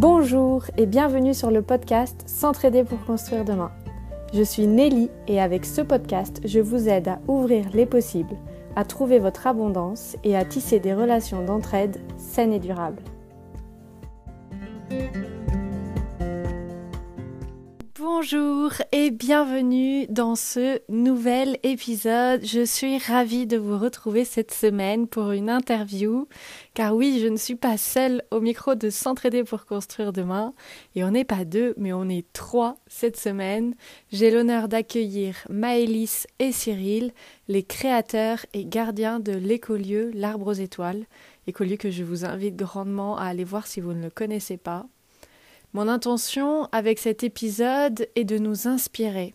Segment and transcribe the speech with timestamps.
[0.00, 3.70] Bonjour et bienvenue sur le podcast S'entraider pour construire demain.
[4.32, 8.38] Je suis Nelly et avec ce podcast, je vous aide à ouvrir les possibles,
[8.76, 13.02] à trouver votre abondance et à tisser des relations d'entraide saines et durables.
[18.00, 22.42] Bonjour et bienvenue dans ce nouvel épisode.
[22.42, 26.26] Je suis ravie de vous retrouver cette semaine pour une interview.
[26.72, 30.54] Car oui, je ne suis pas seule au micro de S'entraider pour construire demain.
[30.94, 33.74] Et on n'est pas deux, mais on est trois cette semaine.
[34.10, 37.12] J'ai l'honneur d'accueillir Maëlys et Cyril,
[37.48, 41.04] les créateurs et gardiens de l'écolieu L'Arbre aux Étoiles.
[41.46, 44.86] Écolieu que je vous invite grandement à aller voir si vous ne le connaissez pas.
[45.72, 49.34] Mon intention avec cet épisode est de nous inspirer,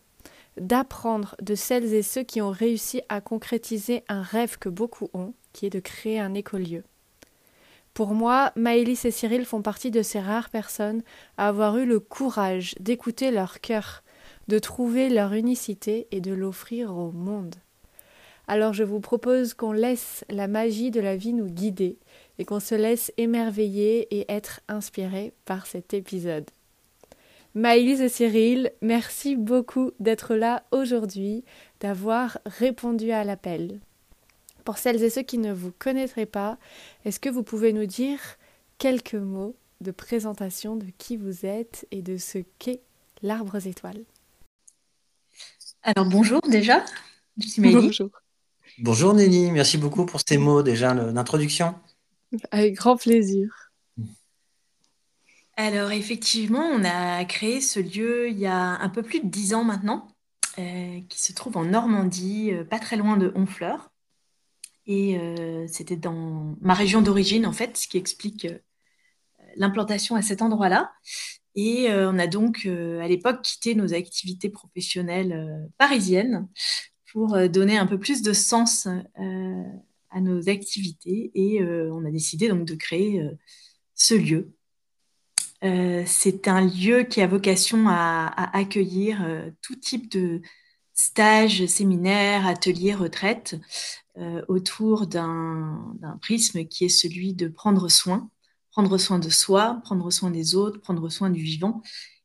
[0.60, 5.34] d'apprendre de celles et ceux qui ont réussi à concrétiser un rêve que beaucoup ont,
[5.54, 6.84] qui est de créer un écolieu.
[7.94, 11.04] Pour moi, Maëlys et Cyril font partie de ces rares personnes
[11.38, 14.04] à avoir eu le courage d'écouter leur cœur,
[14.50, 17.56] de trouver leur unicité et de l'offrir au monde.
[18.48, 21.98] Alors je vous propose qu'on laisse la magie de la vie nous guider
[22.40, 26.50] et qu'on se laisse émerveiller et être inspiré par cet épisode.
[27.54, 31.46] Maëlys et Cyril, merci beaucoup d'être là aujourd'hui,
[31.80, 33.80] d'avoir répondu à l'appel.
[34.66, 36.58] Pour celles et ceux qui ne vous connaîtraient pas,
[37.06, 38.20] est-ce que vous pouvez nous dire
[38.78, 42.82] quelques mots de présentation de qui vous êtes et de ce qu'est
[43.22, 44.04] l'arbre aux étoiles?
[45.84, 46.84] Alors bonjour déjà,
[47.38, 48.10] je suis Bonjour.
[48.80, 51.76] Bonjour Nelly, merci beaucoup pour ces mots déjà d'introduction.
[52.52, 53.66] Avec grand plaisir.
[55.58, 59.54] Alors effectivement, on a créé ce lieu il y a un peu plus de dix
[59.54, 60.08] ans maintenant,
[60.60, 63.92] euh, qui se trouve en Normandie, euh, pas très loin de Honfleur.
[64.86, 68.48] Et euh, c'était dans ma région d'origine, en fait, ce qui explique
[69.56, 70.92] l'implantation à cet endroit-là.
[71.56, 76.50] Et on a donc, à l'époque, quitté nos activités professionnelles parisiennes
[77.14, 78.90] pour donner un peu plus de sens
[80.16, 83.38] à nos activités et euh, on a décidé donc de créer euh,
[83.96, 84.56] ce lieu.
[85.64, 88.28] Euh, c'est un lieu qui a vocation à,
[88.58, 90.42] accueillir tout type de
[90.94, 93.58] stages, séminaires, ateliers, retraites
[94.48, 98.30] autour d'un prisme qui est celui de prendre soin,
[98.72, 101.82] prendre soin de soi, prendre soin des autres, prendre soin du vivant.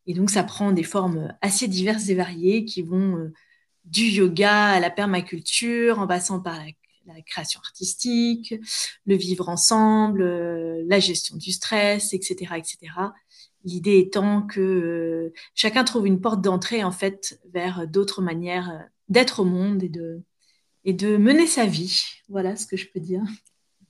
[0.06, 3.32] Et donc ça prend des formes assez diverses et variées qui vont
[3.84, 6.72] du yoga à la permaculture, en passant par la
[7.06, 8.54] la création artistique,
[9.06, 12.78] le vivre ensemble, euh, la gestion du stress, etc., etc.
[13.64, 18.84] L'idée étant que euh, chacun trouve une porte d'entrée en fait vers d'autres manières euh,
[19.08, 20.22] d'être au monde et de,
[20.84, 22.04] et de mener sa vie.
[22.28, 23.22] Voilà ce que je peux dire.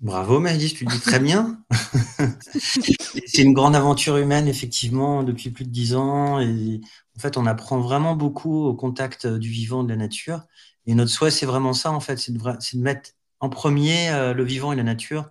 [0.01, 1.63] Bravo Maëlys, tu le dis très bien.
[2.41, 6.41] c'est une grande aventure humaine, effectivement, depuis plus de dix ans.
[6.41, 6.81] Et
[7.19, 10.41] en fait, on apprend vraiment beaucoup au contact du vivant, de la nature.
[10.87, 13.11] Et notre souhait, c'est vraiment ça, en fait, c'est de, mettre
[13.41, 15.31] en premier euh, le vivant et la nature,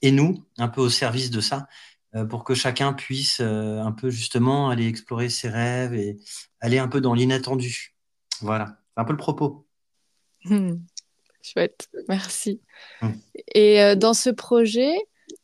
[0.00, 1.68] et nous, un peu au service de ça,
[2.14, 6.18] euh, pour que chacun puisse euh, un peu justement aller explorer ses rêves et
[6.60, 7.94] aller un peu dans l'inattendu.
[8.40, 9.66] Voilà, c'est un peu le propos.
[10.44, 10.74] Hmm.
[11.42, 12.60] Chouette, merci.
[13.00, 13.12] Hmm.
[13.54, 14.92] Et dans ce projet,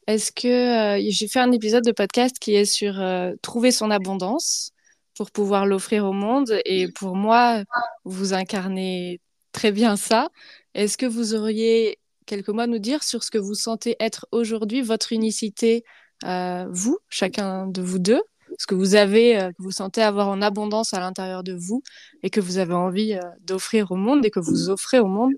[0.07, 3.03] est-ce que j'ai fait un épisode de podcast qui est sur
[3.43, 4.73] trouver son abondance
[5.17, 7.65] pour pouvoir l'offrir au monde et pour moi,
[8.05, 9.21] vous incarnez
[9.59, 10.29] très bien ça.
[10.75, 14.29] Est-ce que vous auriez quelques mots à nous dire sur ce que vous sentez être
[14.31, 15.83] aujourd'hui votre unicité,
[16.25, 18.23] euh, vous, chacun de vous deux,
[18.57, 21.83] ce que vous avez, euh, que vous sentez avoir en abondance à l'intérieur de vous
[22.23, 25.33] et que vous avez envie euh, d'offrir au monde et que vous offrez au monde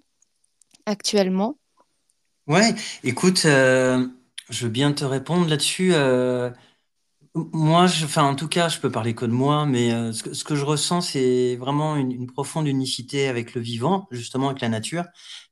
[0.84, 1.56] actuellement?
[2.46, 4.04] Ouais, écoute, je
[4.50, 5.92] veux bien te répondre là-dessus.
[7.34, 10.24] Moi, je, enfin, en tout cas, je peux parler que de moi, mais euh, ce,
[10.24, 14.48] que, ce, que, je ressens, c'est vraiment une, une, profonde unicité avec le vivant, justement
[14.48, 15.04] avec la nature.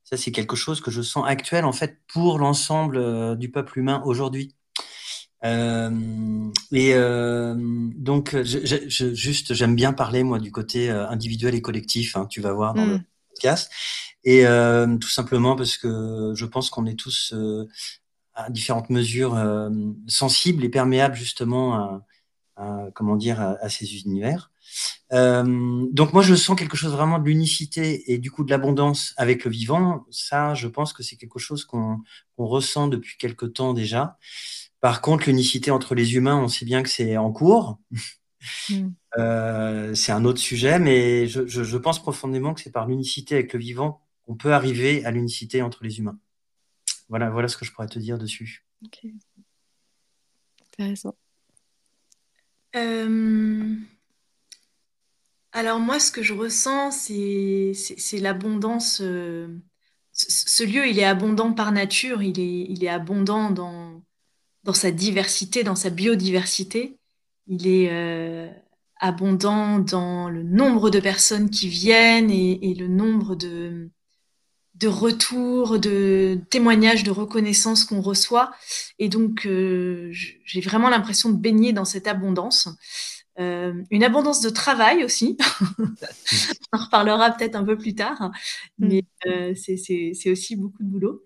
[0.03, 3.79] Ça, c'est quelque chose que je sens actuel, en fait, pour l'ensemble euh, du peuple
[3.79, 4.55] humain aujourd'hui.
[5.45, 6.93] Euh, et
[7.95, 12.41] donc, je, je, juste, j'aime bien parler, moi, du côté individuel et collectif, hein, tu
[12.41, 13.03] vas voir dans le mmh.
[13.29, 13.71] podcast.
[14.25, 14.43] Et
[14.99, 17.33] tout simplement parce que je pense qu'on est tous
[18.39, 19.69] à différentes mesures euh,
[20.07, 22.01] sensibles et perméables justement
[22.55, 24.51] à, comment dire à, ces univers.
[25.13, 29.13] Euh, donc moi je sens quelque chose vraiment de l'unicité et du coup de l'abondance
[29.17, 30.05] avec le vivant.
[30.11, 32.01] Ça, je pense que c'est quelque chose qu'on
[32.37, 34.17] ressent depuis quelque temps déjà.
[34.81, 37.79] Par contre, l'unicité entre les humains, on sait bien que c'est en cours.
[38.69, 38.93] Mm.
[39.17, 43.51] Euh, c'est un autre sujet, mais je, je pense profondément que c'est par l'unicité avec
[43.51, 46.17] le vivant qu'on peut arriver à l'unicité entre les humains.
[47.09, 48.65] Voilà, voilà ce que je pourrais te dire dessus.
[48.85, 49.05] Ok.
[50.67, 51.15] Intéressant.
[55.51, 58.97] Alors moi, ce que je ressens, c'est l'abondance.
[58.97, 64.03] ce lieu, il est abondant par nature, il est, il est abondant dans,
[64.63, 66.97] dans sa diversité, dans sa biodiversité.
[67.47, 67.89] Il est
[68.99, 73.89] abondant dans le nombre de personnes qui viennent et, le nombre de,
[74.79, 78.51] de retours, de témoignages, de reconnaissance qu'on reçoit.
[78.97, 82.69] Et donc, euh, j'ai vraiment l'impression de baigner dans cette abondance.
[83.39, 85.37] Euh, une abondance de travail aussi.
[85.79, 88.31] On en reparlera peut-être un peu plus tard,
[88.77, 89.29] mais mm.
[89.29, 91.23] euh, c'est aussi beaucoup de boulot.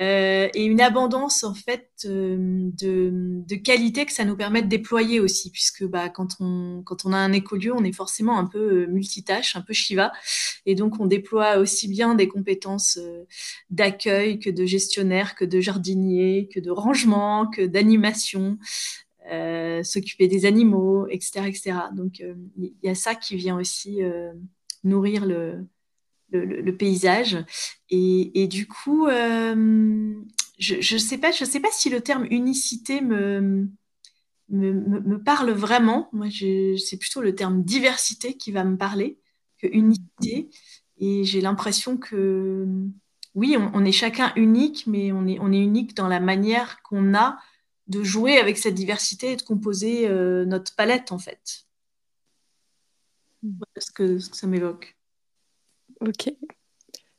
[0.00, 4.68] Euh, et une abondance en fait euh, de, de, qualité que ça nous permet de
[4.68, 8.46] déployer aussi, puisque bah, quand, on, quand on a un écolieu, on est forcément un
[8.46, 10.12] peu euh, multitâche, un peu Shiva,
[10.66, 13.00] et donc on déploie aussi bien des compétences
[13.70, 18.58] d'accueil que de gestionnaire, que de jardinier, que de rangement, que d'animation,
[19.82, 21.72] s'occuper des animaux, etc., etc.
[21.92, 22.20] Donc
[22.56, 24.00] il y a ça qui vient aussi
[24.84, 25.66] nourrir le,
[26.30, 27.44] le, paysage.
[27.90, 30.14] Et, du coup, euh,
[30.58, 33.68] je ne sais, pas, je sais pas si le terme unicité me,
[34.50, 36.08] me, parle vraiment.
[36.12, 39.18] Moi, c'est plutôt le terme diversité qui va me parler
[39.58, 40.50] que unicité.
[40.98, 42.66] Et j'ai l'impression que
[43.34, 47.14] oui, on, est chacun unique, mais on est, on est unique dans la manière qu'on
[47.14, 47.38] a
[47.86, 51.66] de jouer avec cette diversité et de composer euh, notre palette, en fait.
[53.42, 54.97] Voilà ce que ça m'évoque.
[56.00, 56.30] Ok.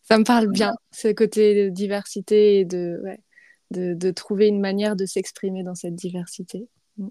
[0.01, 5.63] Ça me parle bien, ce côté de diversité et de, trouver une manière de s'exprimer
[5.63, 6.67] dans cette diversité.
[6.97, 7.07] Mm.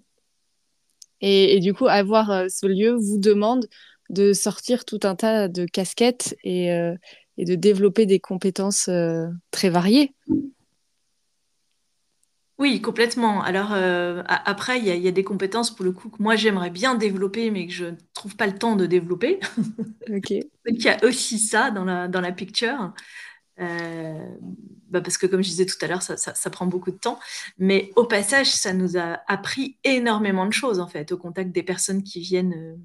[1.20, 3.68] Et, du coup, avoir euh, ce lieu vous demande
[4.10, 6.94] de sortir tout un tas de casquettes et, euh,
[7.36, 10.12] de développer des compétences euh, très variées.
[12.58, 13.40] Oui, complètement.
[13.42, 16.96] Alors euh, après, il y a, des compétences pour le coup que moi j'aimerais bien
[16.96, 19.38] développer, mais que je ne trouve pas le temps de développer.
[20.10, 20.30] Ok.
[20.30, 22.94] il y a aussi ça dans la, dans la picture.
[23.60, 24.28] Euh,
[24.88, 27.18] bah, parce que comme je disais tout à l'heure, ça, ça, prend beaucoup de temps.
[27.58, 31.62] Mais au passage, ça nous a appris énormément de choses en fait, au contact des
[31.62, 32.76] personnes qui viennent euh,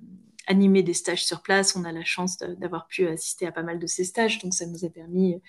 [0.48, 1.78] animer des stages sur place.
[1.78, 4.66] On a la chance d'avoir pu assister à pas mal de ces stages, donc ça
[4.66, 5.42] nous a permis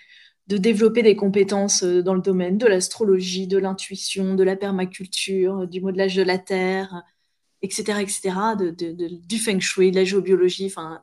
[0.47, 5.67] de développer des compétences euh, dans le domaine de l'astrologie, de l'intuition, de la permaculture,
[5.67, 7.03] du modelage de la terre,
[7.63, 10.67] etc., etc., de, du feng shui, de la géobiologie.
[10.67, 11.01] Enfin,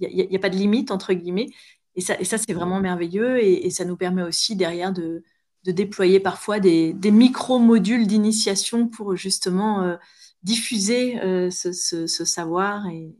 [0.00, 1.50] il n'y a, pas de limite entre guillemets.
[1.96, 5.22] Et ça, c'est vraiment merveilleux et, ça nous permet aussi derrière de,
[5.64, 9.96] déployer parfois des, micro-modules d'initiation pour justement euh,
[10.42, 13.14] diffuser euh, ce, ce, savoir et,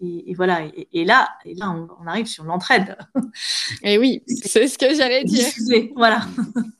[0.00, 0.68] et, voilà.
[0.92, 2.96] Et, là, et là on, arrive sur l'entraide.
[3.82, 5.46] Et oui, c'est ce que j'allais dire.
[5.94, 6.26] Voilà.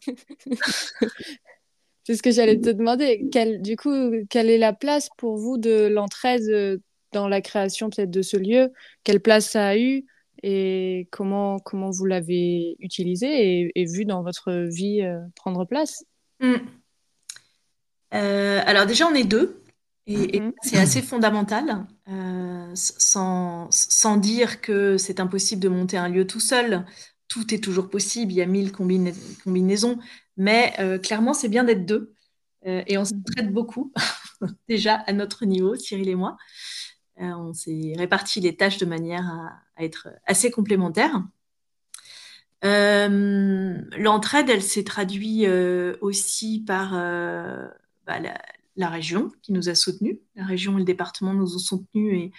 [2.04, 3.28] c'est ce que j'allais te demander.
[3.60, 6.78] du coup, quelle est la place pour vous de l'entraide euh,
[7.12, 8.70] dans la création peut-être de ce lieu?
[9.02, 10.04] Quelle place ça a eu?
[10.42, 16.04] Et comment, comment vous l'avez utilisé et, vu dans votre vie euh, prendre place?
[16.40, 16.56] Hmm.
[18.12, 19.62] euh, Alors déjà, on est deux.
[20.06, 20.52] Et, mhm.
[20.62, 26.38] c'est assez fondamental, euh, sans, sans, dire que c'est impossible de monter un lieu tout
[26.40, 26.86] seul.
[27.28, 29.98] Tout est toujours possible, il y a mille combinaisons,
[30.36, 32.14] mais euh, clairement, c'est bien d'être deux.
[32.66, 33.92] Euh, et on se traite beaucoup,
[34.68, 36.36] déjà à notre niveau, Cyril et moi.
[37.16, 41.22] on s'est réparti les tâches de manière à, être assez complémentaires.
[42.62, 45.48] L'entraide, elle s'est traduite
[46.00, 48.38] aussi par bah, la,
[48.76, 50.18] la région qui nous a soutenus.
[50.34, 52.30] La région et le département nous ont soutenus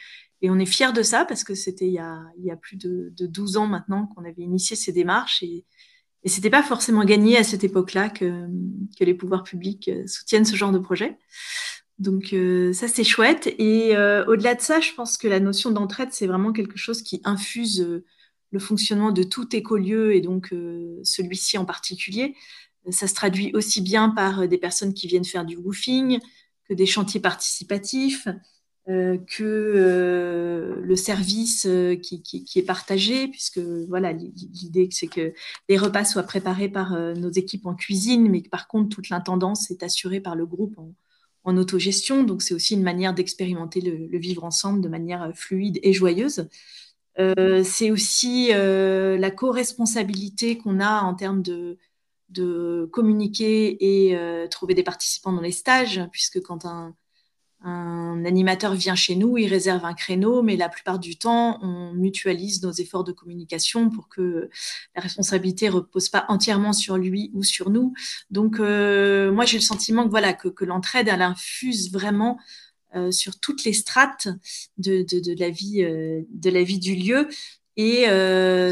[0.42, 3.58] et, on est fiers de ça parce que c'était il, y a plus de, 12
[3.58, 5.66] ans maintenant qu'on avait initié ces démarches et,
[6.24, 8.48] et ce n'était pas forcément gagné à cette époque-là que,
[9.00, 11.18] les pouvoirs publics euh, soutiennent ce genre de projet.
[12.00, 15.72] Donc euh, ça c'est chouette et euh, au-delà de ça, je pense que la notion
[15.72, 18.04] d'entraide c'est vraiment quelque chose qui infuse
[18.52, 20.54] le fonctionnement de tout écolieu et donc
[21.04, 22.36] celui-ci en particulier.
[22.92, 26.20] Ça se traduit aussi bien par euh, des personnes qui viennent faire du woofing,
[26.70, 28.28] que des chantiers participatifs,
[28.90, 31.68] euh, que euh, le service
[32.02, 35.34] qui, est partagé, puisque voilà, l'idée c'est que
[35.68, 39.70] les repas soient préparés par nos équipes en cuisine, mais que par contre toute l'intendance
[39.72, 42.24] est assurée par le groupe en, autogestion.
[42.24, 46.48] Donc c'est aussi une manière d'expérimenter le, vivre ensemble de manière fluide et joyeuse.
[47.18, 51.78] c'est aussi la co-responsabilité qu'on a en termes de,
[52.30, 56.96] de communiquer et euh, trouver des participants dans les stages, puisque quand un,
[57.64, 62.62] animateur vient chez nous, il réserve un créneau, mais la plupart du temps, on mutualise
[62.62, 64.50] nos efforts de communication pour que
[64.96, 67.94] la responsabilité ne repose pas entièrement sur lui ou sur nous.
[68.30, 72.38] Donc, euh, moi, j'ai le sentiment que, voilà, que, l'entraide, elle infuse vraiment
[73.12, 74.28] sur toutes les strates
[74.78, 75.06] de,
[75.38, 77.28] la vie, de la vie du lieu.
[77.78, 78.06] Et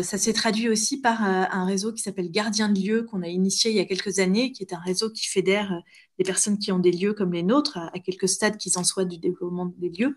[0.04, 3.70] ça s'est traduit aussi par un réseau qui s'appelle Gardien de lieux qu'on a initié
[3.70, 5.84] il y a quelques années, qui est un réseau qui fédère
[6.18, 9.06] des personnes qui ont des lieux comme les nôtres, à, quelques stades qu'ils en soient
[9.06, 10.16] du développement des lieux,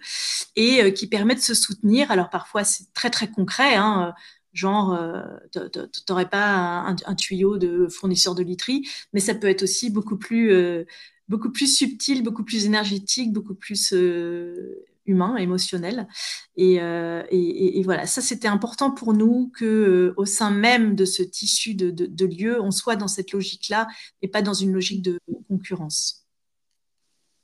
[0.56, 2.10] et qui permet de se soutenir.
[2.10, 4.14] Alors parfois c'est très très concret, hein,
[4.52, 5.60] genre euh, tu
[6.08, 10.52] n'aurais pas un, tuyau de fournisseur de literie, mais ça peut être aussi beaucoup plus,
[10.52, 10.84] euh,
[11.28, 16.08] beaucoup plus subtil, beaucoup plus énergétique, beaucoup plus euh, humain, émotionnel.
[16.56, 21.74] Et, et, voilà, ça c'était important pour nous que au sein même de ce tissu
[21.74, 23.88] de, de, lieux, on soit dans cette logique-là
[24.20, 25.18] et pas dans une logique de
[25.48, 26.26] concurrence.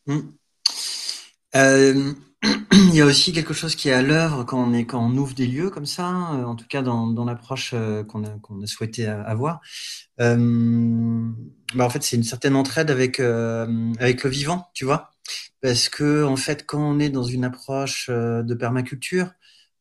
[0.06, 0.20] Mmh.
[2.72, 5.70] Il y a aussi quelque chose qui est à l'œuvre quand on, ouvre des lieux
[5.70, 9.60] comme ça, euh, en tout cas dans, l'approche euh, qu'on a, souhaité avoir.
[10.20, 11.28] Euh,
[11.74, 15.10] bah en fait, c'est une certaine entraide avec, le vivant, tu vois.
[15.60, 19.30] Parce que, en fait, quand on est dans une approche de permaculture,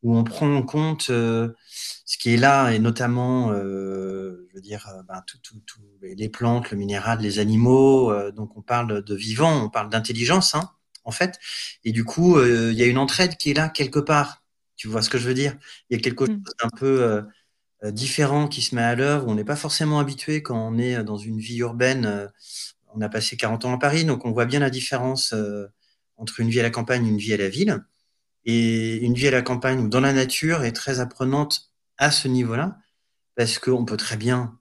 [0.02, 4.88] où on prend en compte ce qui est là, et notamment, je veux dire,
[5.28, 10.56] tout, les plantes, le minéral, les animaux, donc on parle de vivant, on parle d'intelligence,
[10.56, 10.70] hein,
[11.06, 11.40] en fait.
[11.84, 14.44] Et du coup, euh, il y a une entraide qui est là quelque part.
[14.76, 15.56] Tu vois ce que je veux dire?
[15.90, 16.28] Il y a quelque mm.
[16.28, 17.22] chose d'un peu euh,
[17.84, 19.28] euh, différent qui se met à l'œuvre.
[19.28, 22.30] On n'est pas forcément habitué quand on est dans une vie urbaine.
[22.96, 25.34] on a passé 40 ans à Paris, donc on voit bien la différence
[26.18, 27.84] entre une vie à la campagne et une vie à la ville.
[28.46, 32.28] Et une vie à la campagne ou dans la nature est très apprenante à ce
[32.28, 32.78] niveau-là,
[33.36, 34.60] parce qu'on peut très bien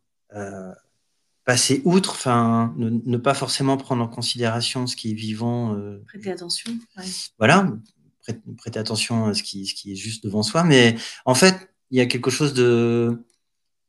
[1.45, 5.75] passer outre, enfin, ne, pas forcément prendre en considération ce qui est vivant.
[5.75, 6.73] Euh, prêter attention.
[7.39, 7.73] Voilà,
[8.59, 10.63] prêter, attention à ce qui, ce qui est juste devant soi.
[10.63, 13.25] Mais en fait, il y a quelque chose de,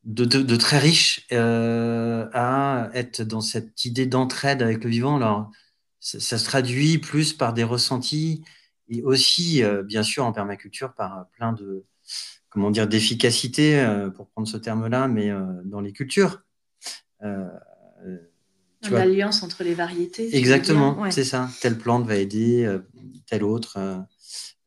[0.04, 5.18] de, très riche euh, à être dans cette idée d'entraide avec le vivant.
[5.18, 5.52] Alors,
[6.00, 8.44] ça, se traduit plus par des ressentis
[8.90, 11.86] et aussi, euh, bien sûr, en permaculture, par plein de,
[12.50, 15.32] comment dire, d'efficacité, pour prendre ce terme-là, mais
[15.66, 16.42] dans les cultures.
[17.24, 17.48] Euh,
[18.92, 20.36] L'alliance entre les variétés.
[20.36, 21.50] Exactement, c'est ça.
[21.62, 22.80] Telle plante va aider euh,
[23.28, 23.78] telle autre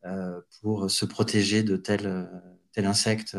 [0.05, 2.27] euh, pour se protéger de tel,
[2.71, 3.37] tel insecte.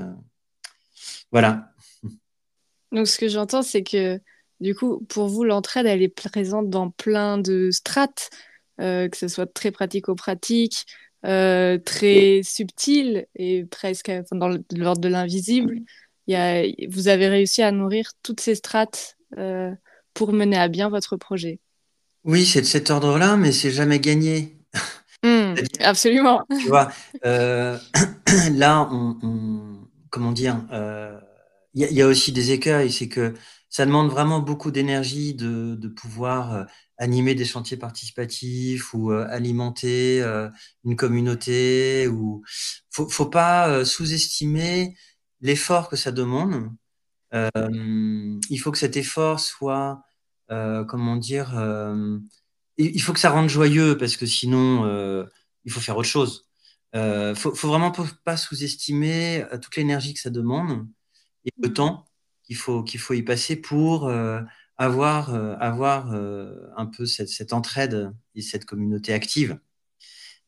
[1.33, 1.73] Voilà.
[2.93, 4.21] Donc, ce que j'entends, c'est que
[4.61, 8.31] du coup, pour vous, l'entraide, elle est présente dans plein de strates,
[8.79, 10.87] que ce soit très pratico-pratique,
[11.23, 15.81] très subtil et presque dans l'ordre de l'invisible
[16.29, 19.71] vous avez réussi à nourrir toutes ces strates euh,
[20.15, 21.61] pour mener à bien votre projet.
[22.25, 24.57] Oui, c'est de cet ordre-là, mais c'est jamais gagné.
[25.25, 26.45] Hmm, absolument.
[26.61, 26.93] Tu vois,
[27.27, 27.77] euh,
[28.53, 29.81] là, on,
[30.11, 31.19] comment dire, euh,
[31.75, 33.35] il y, a aussi des écueils, c'est que
[33.69, 36.67] ça demande vraiment beaucoup d'énergie de, de, pouvoir
[36.99, 40.23] animer des chantiers participatifs ou alimenter
[40.85, 42.07] une communauté.
[42.07, 42.45] Ou
[42.93, 44.95] faut, faut pas sous-estimer
[45.41, 46.71] l'effort que ça demande,
[47.35, 50.03] euh, il faut que cet effort soit,
[50.51, 52.19] euh, comment dire, euh,
[52.77, 54.87] il faut que ça rende joyeux parce que sinon,
[55.65, 56.47] il faut faire autre chose.
[56.95, 57.93] Il faut, faut vraiment
[58.25, 60.87] pas sous-estimer toute l'énergie que ça demande
[61.45, 62.07] et le temps
[62.45, 64.09] qu'il faut, qu'il faut y passer pour
[64.77, 66.13] avoir, avoir
[66.77, 69.59] un peu cette, cette, entraide et cette communauté active.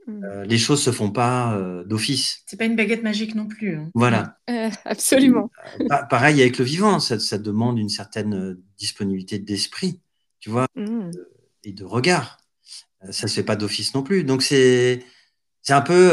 [0.07, 0.25] Mm.
[0.25, 2.43] Euh, les choses se font pas euh, d'office.
[2.47, 3.77] C'est pas une baguette magique non plus.
[3.77, 3.91] Hein.
[3.95, 4.39] Voilà.
[4.49, 5.51] Euh, absolument.
[6.09, 10.01] pareil avec le vivant, ça, demande une certaine disponibilité d'esprit,
[10.41, 11.11] tu vois, mm.
[11.65, 12.39] et de regard.
[13.11, 14.25] Ça se fait pas d'office non plus.
[14.25, 15.03] Donc c'est
[15.63, 16.11] c'est un peu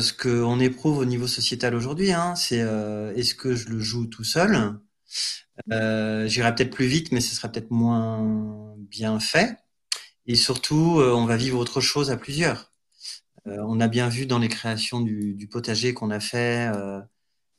[0.00, 2.12] ce qu'on éprouve au niveau sociétal aujourd'hui.
[2.12, 2.36] Hein.
[2.36, 2.58] C'est
[3.16, 4.78] est-ce que je le joue tout seul?
[5.68, 9.56] J'irai peut-être plus vite, mais ce sera peut-être moins bien fait.
[10.26, 12.69] Et surtout, on va vivre autre chose à plusieurs.
[13.46, 17.00] Euh, on a bien vu dans les créations du, potager qu'on a fait, euh,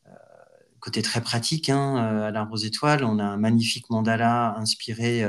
[0.08, 0.12] euh,
[0.80, 5.26] côté très pratique, hein, à l'arbre aux étoiles, on a un magnifique mandala inspiré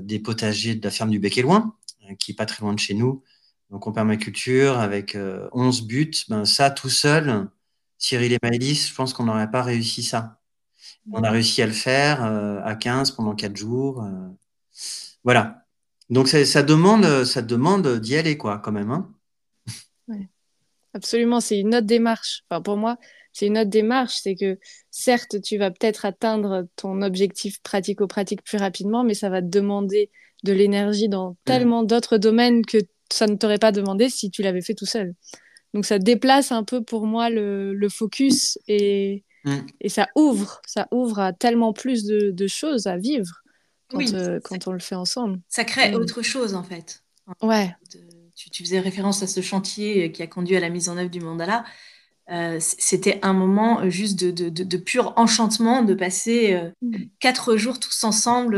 [0.00, 1.76] des potagers de la ferme du Bec et Loin,
[2.18, 3.22] qui est pas très loin de chez nous.
[3.70, 5.18] Donc en permaculture, avec
[5.52, 7.48] 11 buts, ben, ça tout seul,
[7.98, 10.40] Cyril et Maëlys, je pense qu'on n'aurait pas réussi ça.
[11.12, 14.06] On a réussi à le faire à 15 pendant 4 jours.
[15.24, 15.66] voilà.
[16.08, 18.90] Donc ça, demande, ça demande d'y aller, quoi, quand même.
[18.92, 19.15] Hein.
[20.96, 22.42] Absolument, c'est une autre démarche.
[22.48, 22.96] Enfin, pour moi,
[23.34, 24.14] c'est une autre démarche.
[24.22, 24.58] C'est que
[24.90, 30.10] certes, tu vas peut-être atteindre ton objectif pratico-pratique plus rapidement, mais ça va te demander
[30.42, 31.36] de l'énergie dans mm.
[31.44, 32.78] tellement d'autres domaines que
[33.12, 35.12] ça ne t'aurait pas demandé si tu l'avais fait tout seul.
[35.74, 39.58] Donc ça déplace un peu pour moi le, focus et, mm.
[39.82, 43.42] et ça ouvre, ça ouvre à tellement plus de, choses à vivre
[43.90, 45.40] quand, euh, quand on le fait ensemble.
[45.50, 45.96] Ça crée mm.
[45.96, 47.02] autre chose en fait.
[47.42, 47.74] Ouais
[48.36, 51.20] tu, faisais référence à ce chantier qui a conduit à la mise en œuvre du
[51.20, 51.64] mandala.
[52.28, 56.96] Euh, c'était un moment euh, juste de, pur enchantement de passer euh, mm.
[57.20, 58.56] quatre jours tous ensemble.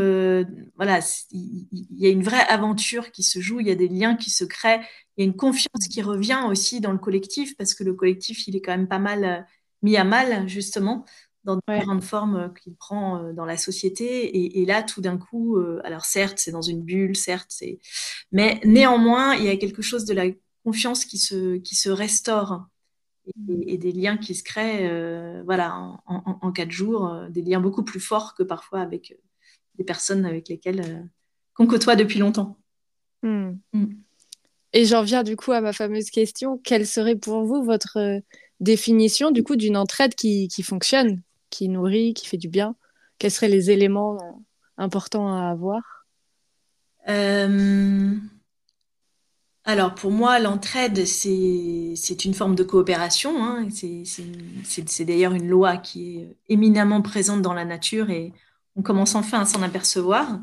[0.76, 1.00] voilà,
[1.32, 4.30] il y, a une vraie aventure qui se joue, il y a des liens qui
[4.30, 4.80] se créent,
[5.16, 8.49] il y a une confiance qui revient aussi dans le collectif parce que le collectif,
[8.49, 9.47] il est quand même pas mal
[9.82, 11.04] mis à mal justement
[11.48, 14.60] dans différentes formes qu'il prend dans la société.
[14.60, 17.78] Et, là, tout d'un coup, alors certes, c'est dans une bulle, certes, c'est,
[18.32, 20.26] mais néanmoins, il y a quelque chose de la
[20.64, 22.68] confiance qui se, qui se restaure
[23.66, 25.74] et, des liens qui se créent euh, voilà,
[26.06, 29.16] en, quatre jours, euh, des liens beaucoup plus forts que parfois avec euh,
[29.76, 31.08] des personnes avec lesquelles
[31.54, 32.58] qu'on côtoie depuis longtemps.
[33.22, 33.52] Hmm.
[33.72, 33.94] Hmm.
[34.72, 38.20] Et j'en viens du coup à ma fameuse question, quelle serait pour vous votre
[38.60, 42.74] définition du coup d'une entraide qui, qui, fonctionne, qui nourrit, qui fait du bien
[43.18, 44.44] Quels seraient les éléments
[44.76, 46.06] importants à avoir?
[49.68, 53.44] Alors pour moi, l'entraide, c'est une forme de coopération.
[53.44, 53.68] Hein.
[53.70, 58.32] C'est d'ailleurs une loi qui est éminemment présente dans la nature et
[58.76, 60.40] on commence enfin à s'en apercevoir.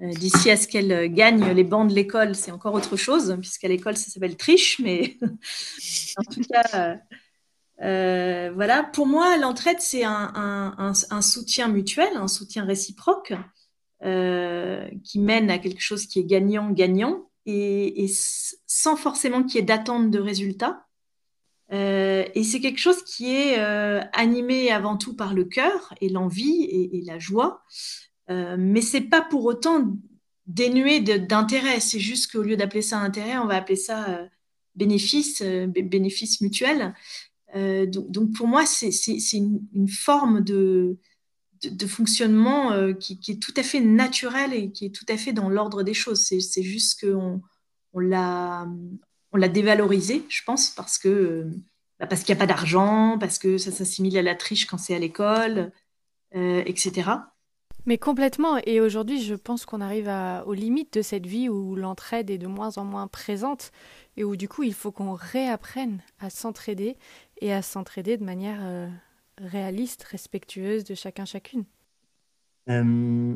[0.00, 3.66] Euh, d'ici à ce qu'elle gagne les bancs de l'école, c'est encore autre chose, puisqu'à
[3.66, 5.16] l'école, ça s'appelle triche, mais
[6.16, 6.98] en tout cas,
[7.80, 8.82] euh, voilà.
[8.82, 13.32] Pour moi, l'entraide, c'est un, soutien mutuel, un soutien réciproque
[14.04, 18.06] euh, qui mène à quelque chose qui est gagnant-gagnant et,
[18.66, 20.86] sans forcément qu'il y ait d'attente de résultats.
[21.72, 23.56] Euh, et c'est quelque chose qui est
[24.12, 27.62] animé avant tout par le cœur et l'envie et, la joie,
[28.28, 29.96] mais c'est pas pour autant
[30.46, 31.80] dénué d'intérêt.
[31.80, 34.28] C'est juste qu'au lieu d'appeler ça intérêt, on va appeler ça
[34.74, 36.94] bénéfice, bénéfice mutuel.
[37.54, 38.90] Donc, donc, pour moi, c'est
[39.32, 40.96] une, forme de,
[41.86, 45.48] fonctionnement euh, qui, est tout à fait naturel et qui est tout à fait dans
[45.48, 46.22] l'ordre des choses.
[46.22, 47.42] C'est juste qu'on
[47.92, 48.66] on, l'a
[49.48, 51.46] dévalorisé, je pense, parce que
[51.98, 54.78] bah, parce qu'il n'y a pas d'argent, parce que ça s'assimile à la triche quand
[54.78, 55.72] c'est à l'école,
[56.34, 57.10] euh, etc.
[57.86, 58.58] Mais complètement.
[58.64, 60.10] Et aujourd'hui, je pense qu'on arrive
[60.46, 63.72] aux limites de cette vie où l'entraide est de moins en moins présente
[64.16, 66.96] et où du coup, il faut qu'on réapprenne à s'entraider
[67.42, 68.88] et à s'entraider de manière euh,
[69.38, 71.64] réaliste, respectueuse de chacun chacune.
[72.68, 73.34] Euh,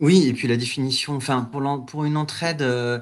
[0.00, 3.00] oui, et puis la définition, enfin pour, pour une entraide, euh,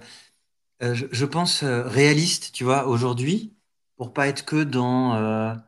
[0.82, 3.52] euh, je, pense réaliste, tu vois, aujourd'hui,
[3.96, 5.58] pour pas être que dans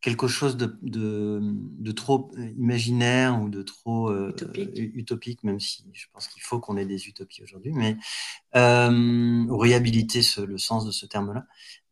[0.00, 4.12] quelque chose de, de, trop imaginaire ou de trop
[4.76, 5.42] utopique.
[5.42, 7.96] même si je pense qu'il faut qu'on ait des utopies aujourd'hui, mais
[8.52, 11.46] réhabiliter le sens de ce terme-là.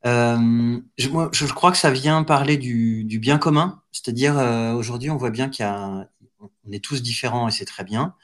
[0.05, 5.31] Euh, je, crois que ça vient parler du, bien commun, c'est-à-dire euh, aujourd'hui on voit
[5.31, 6.09] bien qu'il y a,
[6.41, 8.15] on est tous différents et c'est très bien.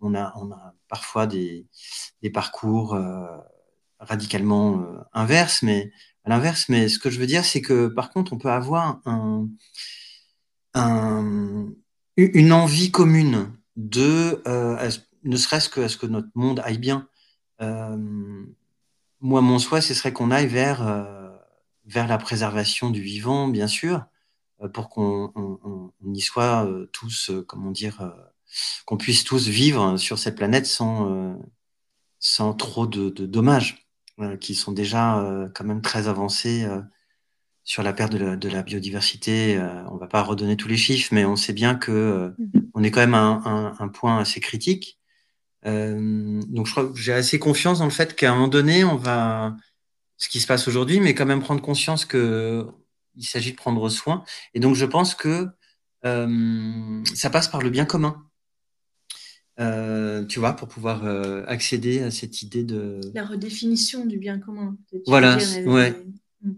[0.00, 0.34] On a,
[0.88, 1.66] parfois des,
[2.32, 3.26] parcours euh,
[3.98, 5.92] radicalement inverses, mais
[6.24, 6.68] à l'inverse.
[6.68, 9.48] Mais ce que je veux dire, c'est que par contre, on peut avoir un,
[10.74, 11.68] un,
[12.16, 14.42] une envie commune de,
[15.24, 17.08] ne serait-ce que à ce que notre monde aille bien.
[17.60, 20.82] moi, mon souhait, ce serait qu'on aille vers
[21.86, 24.04] vers la préservation du vivant, bien sûr,
[24.62, 28.12] euh, pour qu'on y soit euh, tous, euh, comment dire,
[28.86, 31.38] qu'on puisse tous vivre sur cette planète sans,
[32.18, 33.88] sans trop de, dommages,
[34.40, 36.64] qui sont déjà quand même très avancés
[37.64, 39.58] sur la perte de la, biodiversité.
[39.90, 42.32] on va pas redonner tous les chiffres, mais on sait bien que
[42.74, 45.00] on est quand même à un point assez critique.
[45.64, 48.96] donc je crois que j'ai assez confiance dans le fait qu'à un moment donné, on
[48.96, 49.56] va
[50.16, 52.66] ce qui se passe aujourd'hui, mais quand même prendre conscience que
[53.16, 54.24] il s'agit de prendre soin.
[54.54, 55.48] Et donc, je pense que
[56.04, 58.28] euh, ça passe par le bien commun.
[59.60, 63.00] Euh, tu vois, pour pouvoir euh, accéder à cette idée de...
[63.14, 64.76] La redéfinition du bien commun.
[65.06, 65.94] Voilà, ouais.
[66.42, 66.54] Hmm.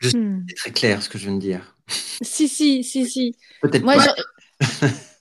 [0.00, 0.44] Je hmm.
[0.48, 1.76] C'est très clair ce que je viens de dire.
[1.86, 3.36] Si, si, si, si.
[3.62, 4.14] Peut-être pas.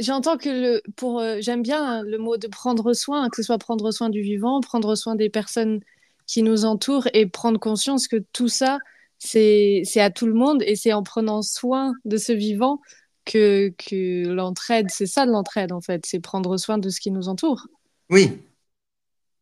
[0.00, 3.58] J'entends que le, pour, euh, j'aime bien le mot de prendre soin, que ce soit
[3.58, 5.80] prendre soin du vivant, prendre soin des personnes
[6.26, 8.78] qui nous entourent et prendre conscience que tout ça,
[9.18, 12.80] c'est, c'est à tout le monde et c'est en prenant soin de ce vivant
[13.24, 17.10] que, que l'entraide, c'est ça de l'entraide en fait, c'est prendre soin de ce qui
[17.10, 17.66] nous entoure.
[18.08, 18.38] Oui.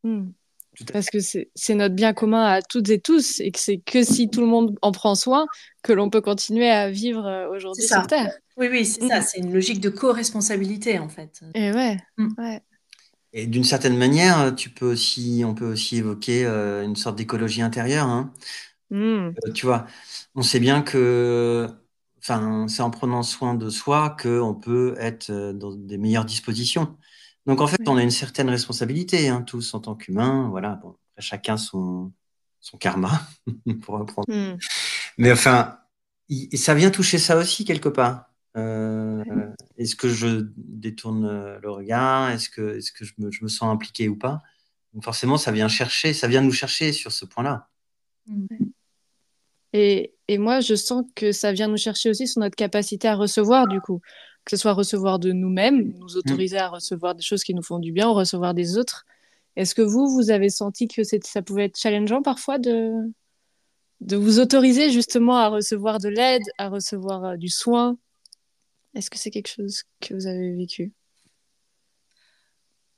[0.02, 0.30] Hmm.
[0.92, 4.30] Parce que c'est notre bien commun à toutes et tous et que c'est que si
[4.30, 5.46] tout le monde en prend soin
[5.82, 8.32] que l'on peut continuer à vivre euh, aujourd'hui sur Terre.
[8.58, 9.20] Oui, oui, c'est ça.
[9.20, 9.22] Mm.
[9.22, 11.40] C'est une logique de co-responsabilité en fait.
[11.54, 12.28] Et ouais, mm.
[12.38, 12.60] ouais.
[13.32, 17.62] Et d'une certaine manière, tu peux aussi, on peut aussi évoquer euh, une sorte d'écologie
[17.62, 18.06] intérieure.
[18.06, 18.32] Hein.
[18.90, 18.96] Mm.
[19.28, 19.86] Euh, tu vois,
[20.34, 21.68] on sait bien que
[22.18, 26.96] enfin, c'est en prenant soin de soi qu'on peut être dans des meilleures dispositions.
[27.46, 30.48] Donc en fait, on a une certaine responsabilité, hein, tous en tant qu'humains.
[30.50, 32.12] Voilà, bon, chacun son,
[32.60, 33.22] son karma,
[33.82, 34.26] pour reprendre.
[35.16, 35.78] Mais enfin,
[36.54, 38.27] ça vient toucher ça aussi quelque part.
[38.56, 39.24] Euh,
[39.76, 42.30] est-ce que je détourne euh, le regard?
[42.30, 44.42] Est-ce que, est -ce que je me, je, me, sens impliqué ou pas?
[44.94, 47.68] Donc forcément, ça vient chercher, ça vient nous chercher sur ce point-là.
[49.72, 53.14] Et, et, moi, je sens que ça vient nous chercher aussi sur notre capacité à
[53.14, 54.00] recevoir, du coup.
[54.44, 57.78] Que ce soit recevoir de nous-mêmes, nous autoriser à recevoir des choses qui nous font
[57.78, 59.04] du bien, ou recevoir des autres.
[59.56, 62.92] Est-ce que vous, vous avez senti que ça pouvait être challengeant parfois de,
[64.00, 67.98] de vous autoriser justement à recevoir de l'aide, à recevoir euh, du soin?
[68.94, 70.92] Est-ce que c'est quelque chose que vous avez vécu?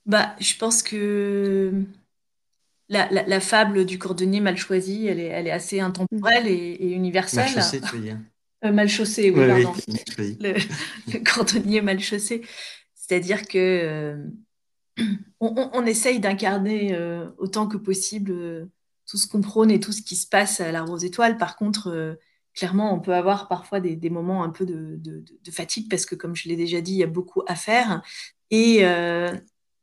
[0.07, 1.85] Bah, Je pense que
[2.88, 7.44] la, fable du cordonnier mal choisi, elle est, elle est assez intemporelle et, universelle.
[7.44, 8.18] Mal chaussé, tu veux dire?
[8.64, 9.72] Euh, Mal chaussé, oui, pardon.
[9.88, 12.42] le, cordonnier mal chaussé.
[12.94, 15.05] C'est-à-dire que euh,
[15.40, 16.96] on, essaye d'incarner
[17.38, 18.68] autant que possible
[19.11, 21.37] tout ce qu'on prône et tout ce qui se passe à la Rose Étoile.
[21.37, 22.14] Par contre, euh,
[22.55, 25.01] clairement, on peut avoir parfois des, moments un peu de,
[25.51, 28.03] fatigue parce que, comme je l'ai déjà dit, il y a beaucoup à faire.
[28.51, 29.33] Et, euh,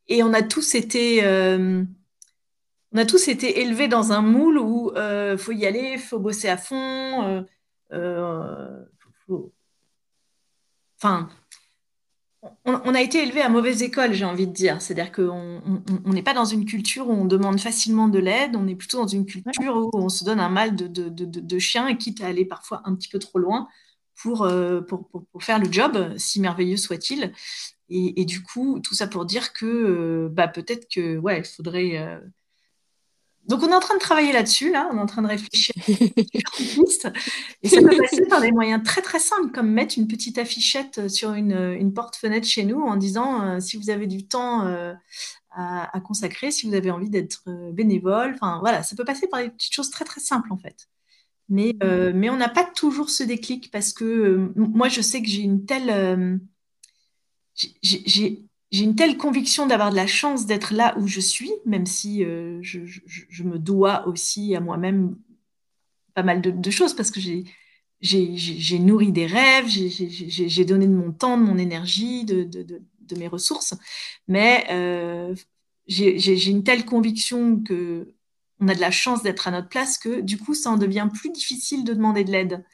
[0.08, 1.24] et on a tous été...
[1.24, 1.84] Euh,
[2.94, 6.20] on a tous été élevés dans un moule où il faut y aller, il faut
[6.20, 7.46] bosser à fond.
[11.00, 11.30] Enfin,
[12.66, 14.82] on, a été élevé à mauvaise école, j'ai envie de dire.
[14.82, 15.62] C'est-à-dire qu'on
[16.06, 19.08] n'est pas dans une culture où on demande facilement de l'aide, on est plutôt dans
[19.08, 22.96] une culture où on se donne un mal de, chien, quitte à aller parfois un
[22.96, 23.68] petit peu trop loin
[24.16, 24.82] pour, euh,
[25.40, 27.34] faire le job, si merveilleux soit-il.
[27.90, 31.98] Et, du coup, tout ça pour dire que euh, bah, peut-être que ouais, il faudrait
[31.98, 32.20] euh,
[33.48, 35.74] donc on est en train de travailler là-dessus, là, on est en train de réfléchir
[37.64, 41.08] Et ça peut passer par des moyens très très simples, comme mettre une petite affichette
[41.08, 44.94] sur une, porte-fenêtre chez nous en disant euh, si vous avez du temps euh,
[45.52, 48.34] à, consacrer, si vous avez envie d'être euh, bénévole.
[48.36, 50.88] Enfin voilà, ça peut passer par des petites choses très très simples en fait.
[51.50, 51.78] Mais,
[52.14, 55.66] mais on n'a pas toujours ce déclic parce que moi je sais que j'ai une
[55.66, 56.42] telle.
[57.82, 61.86] j'ai j'ai une telle conviction d'avoir de la chance d'être là où je suis, même
[61.86, 65.18] si euh, je, me dois aussi à moi-même
[66.14, 67.20] pas mal de, choses, parce que
[68.02, 72.82] j'ai nourri des rêves, j'ai donné de mon temps, de mon énergie, de,
[73.18, 73.74] mes ressources,
[74.28, 75.34] mais euh,
[75.88, 78.14] j'ai une telle conviction que
[78.60, 81.08] on a de la chance d'être à notre place que du coup, ça en devient
[81.14, 82.66] plus difficile de demander de l'aide.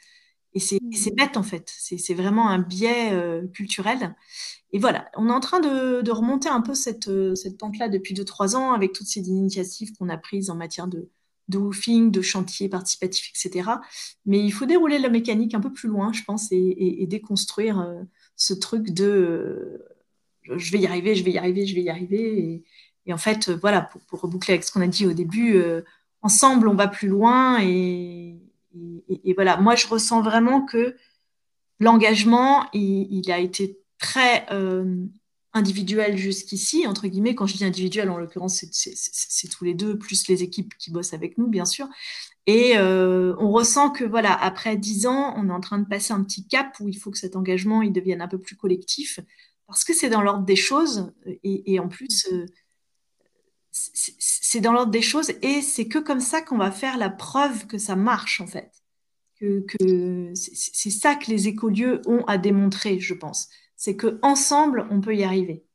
[0.56, 1.16] Et c'est mmh.
[1.16, 4.16] bête en fait, c'est vraiment un biais euh, culturel.
[4.74, 8.16] Et voilà, on est en train de, remonter un peu cette, euh, cette pente-là depuis
[8.16, 11.10] 2-3 ans avec toutes ces initiatives qu'on a prises en matière de,
[11.48, 13.70] de woofing, de chantier participatif, etc.
[14.26, 18.02] Mais il faut dérouler la mécanique un peu plus loin, je pense, et, déconstruire euh,
[18.36, 19.06] ce truc de
[20.50, 22.63] euh, je vais y arriver, je vais y arriver, je vais y arriver.
[23.06, 25.62] Et, en fait, voilà, pour, reboucler avec ce qu'on a dit au début,
[26.22, 27.62] ensemble, on va plus loin.
[27.62, 28.39] Et,
[29.36, 30.96] voilà, moi, je ressens vraiment que
[31.80, 35.06] l'engagement, il a été très euh,
[35.54, 37.36] individuel jusqu'ici, entre guillemets.
[37.36, 41.14] Quand je dis individuel, en l'occurrence, c'est tous les deux, plus les équipes qui bossent
[41.14, 41.88] avec nous, bien sûr.
[42.46, 46.14] Et euh, on ressent que, voilà, après dix ans, on est en train de passer
[46.14, 49.20] un petit cap où il faut que cet engagement il devienne un peu plus collectif,
[49.68, 52.46] parce que c'est dans l'ordre des choses, et, en plus, euh,
[53.74, 57.68] c'est dans l'ordre des choses, et c'est que comme ça qu'on va faire la preuve
[57.68, 58.72] que ça marche, en fait.
[59.40, 63.50] Que, que c'est ça que les écolieux ont à démontrer, je pense
[63.84, 65.66] c'est que ensemble on peut y arriver.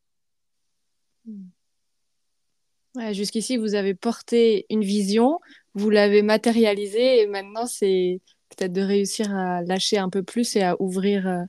[3.12, 5.40] Jusqu'ici, vous avez porté une vision,
[5.74, 10.62] vous l'avez matérialisée et maintenant c'est peut-être de réussir à lâcher un peu plus et
[10.62, 11.42] à ouvrir euh,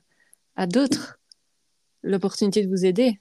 [0.54, 1.18] à d'autres
[2.02, 3.18] l'opportunité de vous aider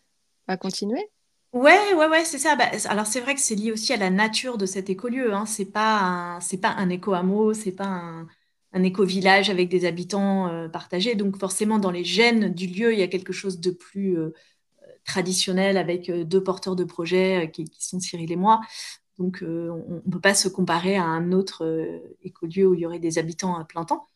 [0.48, 1.10] à continuer.
[1.52, 2.56] Ouais, ouais, ouais, c'est ça.
[2.56, 5.34] Bah, alors c'est vrai que c'est lié aussi à la nature de cet écolieu.
[5.34, 5.46] Hein.
[5.48, 8.28] C'est pas c'est pas un éco-hameau, c'est pas un,
[8.74, 11.16] un éco-village avec des habitants euh, partagés.
[11.16, 14.32] Donc forcément, dans les gènes du lieu, il y a quelque chose de plus euh,
[15.06, 18.62] traditionnel avec euh, deux porteurs de projets qui, sont Cyril et moi.
[19.18, 21.66] Donc on ne peut pas se comparer à un autre
[22.24, 24.08] écolieu où il y aurait des habitants à plein temps.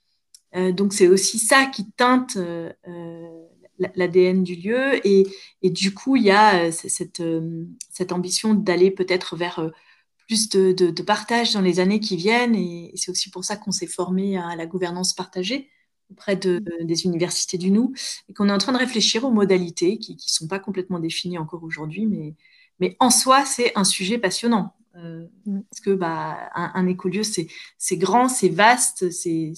[0.71, 2.37] donc c'est aussi ça qui teinte
[3.95, 5.05] l'ADN du lieu.
[5.07, 5.25] Et,
[5.63, 7.23] du coup, il y a cette,
[7.89, 9.71] cette ambition d'aller peut-être vers
[10.27, 12.55] plus de, partage dans les années qui viennent.
[12.55, 15.69] Et, c'est aussi pour ça qu'on s'est formé à la gouvernance partagée
[16.11, 17.93] auprès de, des universités du Nou
[18.29, 21.39] et qu'on est en train de réfléchir aux modalités qui ne sont pas complètement définies
[21.39, 22.35] encore aujourd'hui, mais,
[22.79, 24.75] mais en soi, c'est un sujet passionnant.
[24.95, 25.61] Euh, mm.
[25.69, 29.53] Parce que bah, un, écolieu, c'est grand, c'est vaste, c'est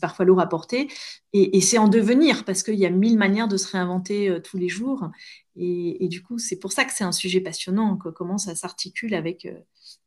[0.00, 0.88] parfois lourd à porter,
[1.32, 4.58] et, c'est en devenir, parce qu'il y a mille manières de se réinventer euh, tous
[4.58, 5.10] les jours.
[5.56, 9.46] Et, du coup, c'est pour ça que c'est un sujet passionnant, comment ça s'articule avec,
[9.46, 9.58] euh,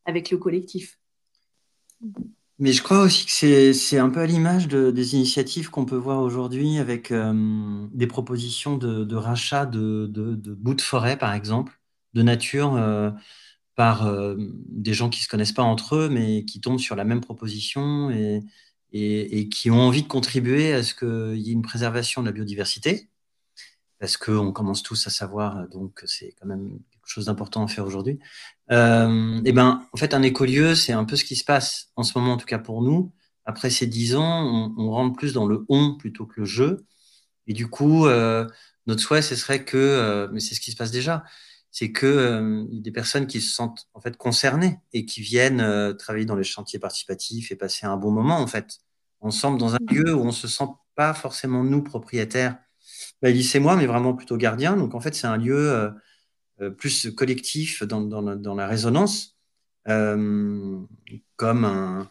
[0.05, 0.99] avec le collectif.
[2.59, 6.21] Mais je crois aussi que c'est un peu à l'image des initiatives qu'on peut voir
[6.21, 11.79] aujourd'hui avec des propositions de, rachat de, de, bouts de forêt, par exemple,
[12.13, 12.77] de nature
[13.75, 16.95] par euh, des gens qui ne se connaissent pas entre eux, mais qui tombent sur
[16.95, 18.41] la même proposition et,
[18.93, 22.31] et, qui ont envie de contribuer à ce qu'il y ait une préservation de la
[22.31, 23.09] biodiversité,
[23.99, 27.85] parce qu'on commence tous à savoir, donc c'est quand même quelque chose d'important à faire
[27.85, 28.19] aujourd'hui.
[28.71, 32.03] Euh, et ben, en fait, un écolieu, c'est un peu ce qui se passe en
[32.03, 33.11] ce moment, en tout cas pour nous.
[33.43, 36.77] Après ces dix ans, on, rentre plus dans le on plutôt que le je.
[37.47, 38.47] Et du coup, euh,
[38.87, 41.23] notre souhait, ce serait que, mais c'est ce qui se passe déjà,
[41.75, 45.91] c'est que euh, des personnes qui se sentent en fait concernées et qui viennent euh,
[45.91, 48.77] travailler dans les chantiers participatifs et passer un bon moment en fait
[49.19, 49.93] ensemble dans un mmh.
[49.93, 52.57] lieu où on se sent pas forcément nous propriétaires,
[53.21, 54.77] bah, et moi, mais vraiment plutôt gardiens.
[54.77, 55.93] Donc en fait c'est un lieu
[56.61, 59.37] euh, plus collectif dans, dans, la résonance,
[59.83, 60.87] comme
[61.65, 62.09] un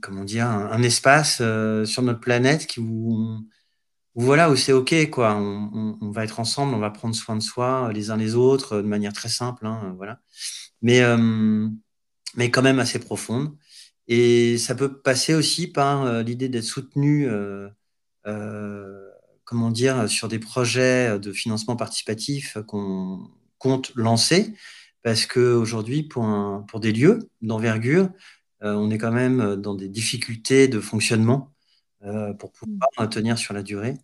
[0.00, 3.38] comment dire un, espace sur notre planète qui où
[4.20, 5.36] voilà, où c'est OK, quoi.
[5.36, 8.86] On, va être ensemble, on va prendre soin de soi, les uns les autres, de
[8.86, 10.20] manière très simple, hein, voilà.
[10.82, 11.68] Mais, euh,
[12.34, 13.56] mais quand même assez profonde.
[14.08, 17.68] Et ça peut passer aussi par euh, l'idée d'être soutenu, euh,
[19.44, 24.52] comment dire, sur des projets de financement participatif qu'on compte lancer.
[25.04, 26.26] Parce qu'aujourd'hui, pour,
[26.66, 28.10] pour des lieux d'envergure,
[28.62, 31.54] on est quand même dans des difficultés de fonctionnement
[32.40, 33.08] pour pouvoir mmh.
[33.10, 33.94] tenir sur la durée.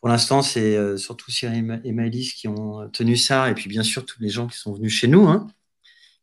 [0.00, 3.82] Pour l'instant, c'est euh, surtout Cyril et Maëlys qui ont tenu ça, et puis bien
[3.82, 5.48] sûr tous les gens qui sont venus chez nous, hein,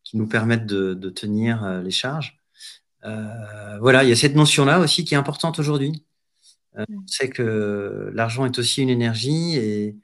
[0.04, 2.38] qui nous permettent de, tenir euh, les charges.
[3.04, 6.06] Euh, voilà, il y a cette notion-là aussi qui est importante aujourd'hui.
[6.76, 9.98] on sait que l'argent est aussi une énergie, et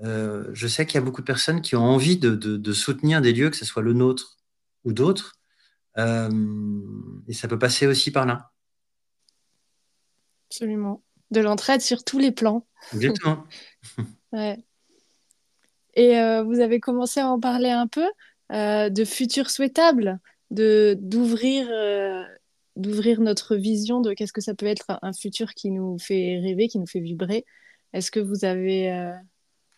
[0.00, 3.50] je sais qu'il y a beaucoup de personnes qui ont envie de, soutenir des lieux,
[3.50, 4.38] que ce soit le nôtre
[4.84, 5.36] ou d'autres,
[5.96, 8.50] et ça peut passer aussi par là.
[10.50, 12.66] Absolument de l'entraide sur tous les plans.
[12.92, 13.44] Exactement.
[14.32, 14.58] ouais.
[15.94, 18.06] Et euh, vous avez commencé à en parler un peu
[18.52, 22.22] euh, de futur souhaitable, de d'ouvrir euh,
[22.76, 26.68] d'ouvrir notre vision de qu'est-ce que ça peut être un futur qui nous fait rêver,
[26.68, 27.44] qui nous fait vibrer.
[27.92, 29.12] Est-ce que vous avez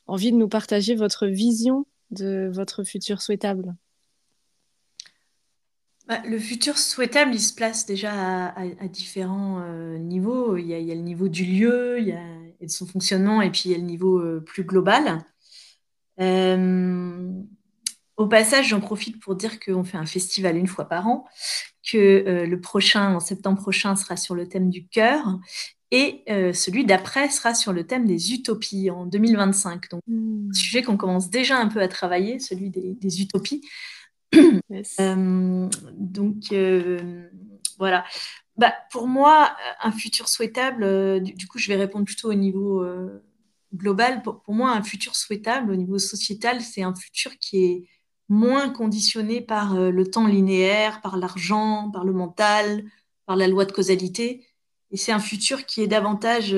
[0.07, 3.75] envie de nous partager votre vision de votre futur souhaitable?
[6.11, 10.57] Bah, le futur souhaitable, il se place déjà à, différents euh, niveaux.
[10.57, 12.21] Il y, a, le niveau du lieu, il y a,
[12.61, 15.25] de son fonctionnement, et puis il y a le niveau euh, plus global.
[16.21, 17.31] Euh,
[18.17, 21.27] au passage, j'en profite pour dire qu'on fait un festival une fois par an,
[21.89, 25.39] que le prochain, en septembre prochain, sera sur le thème du cœur,
[25.93, 29.89] et celui d'après sera sur le thème des utopies en 2025.
[29.91, 33.63] Donc, un sujet qu'on commence déjà un peu à travailler, celui des utopies.
[35.01, 37.29] Euh, donc, euh,
[37.79, 38.05] voilà.
[38.57, 42.87] Bah, pour moi, un futur souhaitable, euh, du, coup, je vais répondre plutôt au niveau
[43.75, 44.23] global.
[44.23, 47.89] Pour, moi, un futur souhaitable au niveau sociétal, c'est un futur qui est
[48.29, 52.85] moins conditionné par le temps linéaire, par l'argent, par le mental,
[53.27, 54.47] par la loi de causalité.
[54.93, 56.55] Et c'est un futur qui est davantage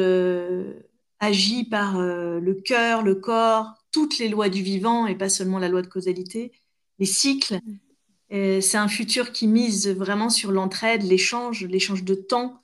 [1.20, 5.68] agi par le cœur, le corps, toutes les lois du vivant et pas seulement la
[5.68, 6.52] loi de causalité
[6.98, 7.60] les cycles.
[7.64, 8.60] Mm.
[8.62, 12.62] C'est un futur qui mise vraiment sur l'entraide, l'échange, l'échange de temps,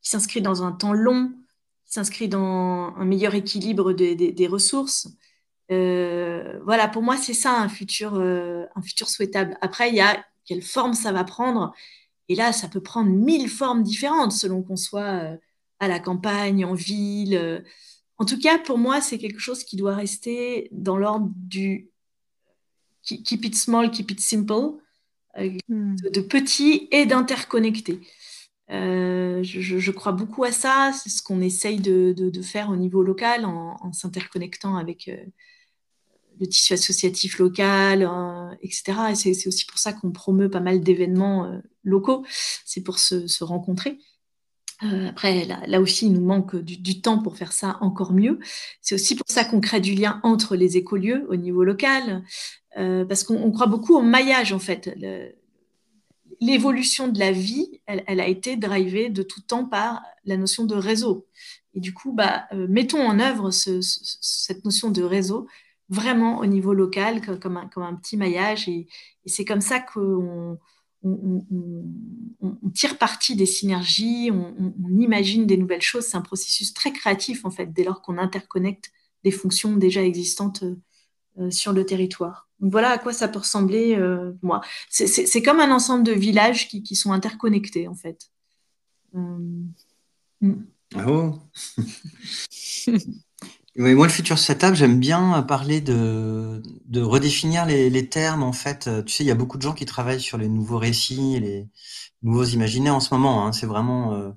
[0.00, 1.32] qui s'inscrit dans un temps long,
[1.84, 5.08] qui s'inscrit dans un meilleur équilibre des ressources.
[5.70, 9.56] Euh, voilà, pour moi, c'est ça un futur, euh, un futur souhaitable.
[9.60, 11.72] Après, il y a quelle forme ça va prendre.
[12.28, 15.36] Et là, ça peut prendre mille formes différentes selon qu'on soit euh,
[15.78, 17.64] à la campagne, en ville.
[18.18, 21.89] En tout cas, pour moi, c'est quelque chose qui doit rester dans l'ordre du
[23.18, 24.78] keep it small, keep it simple,
[25.38, 25.96] euh, hmm.
[26.12, 28.00] de, petit et d'interconnecté.
[28.70, 33.44] Euh, je, crois beaucoup à ça, c'est ce qu'on essaye de, faire au niveau local
[33.44, 35.16] en, s'interconnectant avec euh,
[36.40, 38.08] le tissu associatif local,
[38.62, 38.98] etc.
[39.10, 42.24] Et c'est aussi pour ça qu'on promeut pas mal d'événements locaux,
[42.64, 43.98] c'est pour se, rencontrer.
[44.82, 48.38] Après, là, aussi, il nous manque du, temps pour faire ça encore mieux.
[48.80, 52.24] C'est aussi pour ça qu'on crée du lien entre les écolieux au niveau local,
[52.78, 54.90] euh, parce qu'on croit beaucoup au maillage en fait.
[56.40, 60.74] L'évolution de la vie, elle, a été drivée de tout temps par la notion de
[60.74, 61.26] réseau.
[61.74, 65.46] Et du coup, bah, euh, mettons en œuvre cette notion de réseau
[65.90, 68.68] vraiment au niveau local, comme un, comme un petit maillage.
[68.68, 68.86] Et,
[69.26, 70.58] c'est comme ça qu'on
[71.02, 71.44] on,
[72.74, 76.06] tire parti des synergies, on, imagine des nouvelles choses.
[76.06, 78.92] C'est un processus très créatif, en fait, dès lors qu'on interconnecte
[79.24, 80.64] des fonctions déjà existantes
[81.38, 82.48] euh, sur le territoire.
[82.60, 84.60] Donc voilà à quoi ça peut ressembler, euh, moi.
[84.88, 88.30] C'est comme un ensemble de villages qui, qui sont interconnectés, en fait.
[89.14, 89.38] Euh,
[90.40, 90.64] hmm.
[90.94, 91.06] Ah
[93.76, 98.42] moi, le futur setup, j'aime bien parler de, de redéfinir les, les, termes.
[98.42, 100.78] En fait, tu sais, il y a beaucoup de gens qui travaillent sur les nouveaux
[100.78, 101.68] récits, les
[102.22, 103.46] nouveaux imaginaires en ce moment.
[103.46, 103.52] Hein.
[103.52, 104.30] C'est vraiment, euh,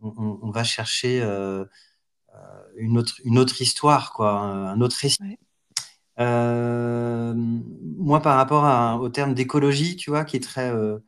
[0.00, 1.64] on, on, va chercher euh,
[2.76, 5.38] une autre, une autre histoire, quoi, un autre récit.
[6.20, 10.98] Euh, moi, par rapport à, au terme d'écologie, tu vois, qui est très, euh,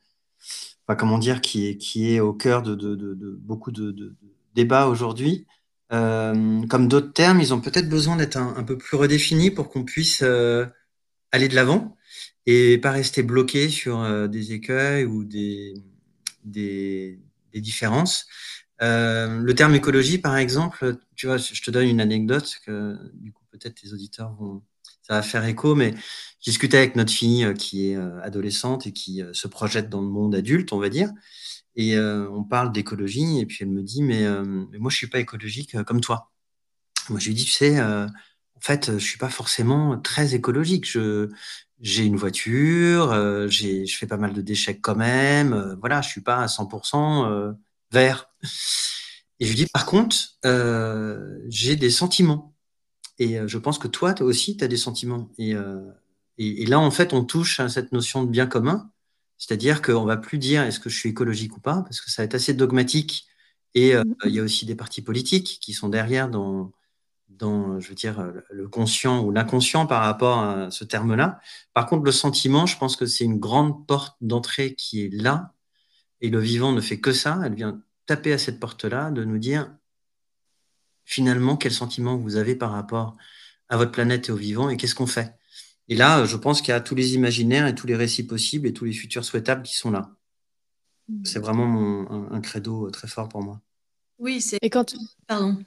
[0.87, 4.17] enfin, comment dire, qui est, qui est au cœur de, de, de, de beaucoup de,
[4.55, 5.47] débats aujourd'hui.
[5.93, 9.85] Euh, comme d'autres termes, ils ont peut-être besoin d'être un, peu plus redéfinis pour qu'on
[9.85, 10.67] puisse euh,
[11.33, 11.97] aller de l'avant
[12.47, 15.75] et pas rester bloqué sur euh, des écueils ou des,
[16.45, 17.21] des,
[17.53, 18.27] des différences.
[18.83, 23.33] Euh, le terme écologie, par exemple, tu vois, je te donne une anecdote que du
[23.33, 24.63] coup peut-être les auditeurs vont,
[25.03, 25.95] ça va faire écho, mais
[26.41, 30.35] je discutais avec notre fille qui est adolescente et qui se projette dans le monde
[30.35, 31.11] adulte, on va dire.
[31.77, 34.43] Et euh, on parle d'écologie, et puis elle me dit, mais, euh,
[34.79, 36.33] moi, je suis pas écologique euh, comme toi.
[37.11, 40.85] Moi, je lui dis, tu sais, en fait, je suis pas forcément très écologique.
[40.91, 41.31] Je,
[41.81, 45.77] j'ai une voiture, j'ai, je fais pas mal de déchets quand même.
[45.81, 47.55] voilà, je suis pas à 100%
[47.93, 48.29] vert.
[49.39, 50.17] Et je lui dis, par contre,
[51.49, 52.57] j'ai des sentiments.
[53.19, 55.31] Et je pense que toi, toi aussi, tu as des sentiments.
[55.39, 55.55] Et,
[56.39, 58.91] et, là, en fait, on touche à cette notion de bien commun.
[59.39, 62.23] C'est-à-dire qu'on va plus dire est-ce que je suis écologique ou pas, parce que ça
[62.23, 63.27] va être assez dogmatique.
[63.75, 64.17] Et euh, mm-hmm.
[64.27, 66.73] il y a aussi des partis politiques qui sont derrière dans,
[67.29, 71.41] dans je veux dire, le conscient ou l'inconscient par rapport à ce terme-là.
[71.75, 75.53] Par contre, le sentiment, je pense que c'est une grande porte d'entrée qui est là.
[76.21, 77.41] Et le vivant ne fait que ça.
[77.45, 79.71] Elle vient taper à cette porte-là, de nous dire
[81.05, 83.17] finalement quel sentiment vous avez par rapport
[83.69, 85.35] à votre planète et au vivant et qu'est-ce qu'on fait?
[85.89, 88.67] Et là, je pense qu'il y a tous les imaginaires et tous les récits possibles
[88.67, 90.11] et tous les futurs souhaitables qui sont là.
[91.09, 91.25] Mm.
[91.25, 93.61] C'est vraiment mon, un, credo très fort pour moi.
[94.19, 94.59] Oui, c'est.
[94.63, 94.95] Et quand
[95.27, 95.59] Pardon.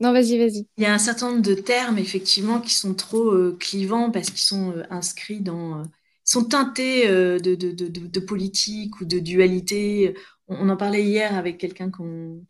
[0.00, 0.66] Non, vas-y, vas-y.
[0.78, 4.30] Il y a un certain nombre de termes, effectivement, qui sont trop euh, clivants parce
[4.30, 5.80] qu'ils sont euh, inscrits dans.
[5.80, 5.84] Euh,
[6.24, 10.14] sont teintés de, de, de, de, politique ou de dualité.
[10.46, 12.44] On, en parlait hier avec quelqu'un qu'on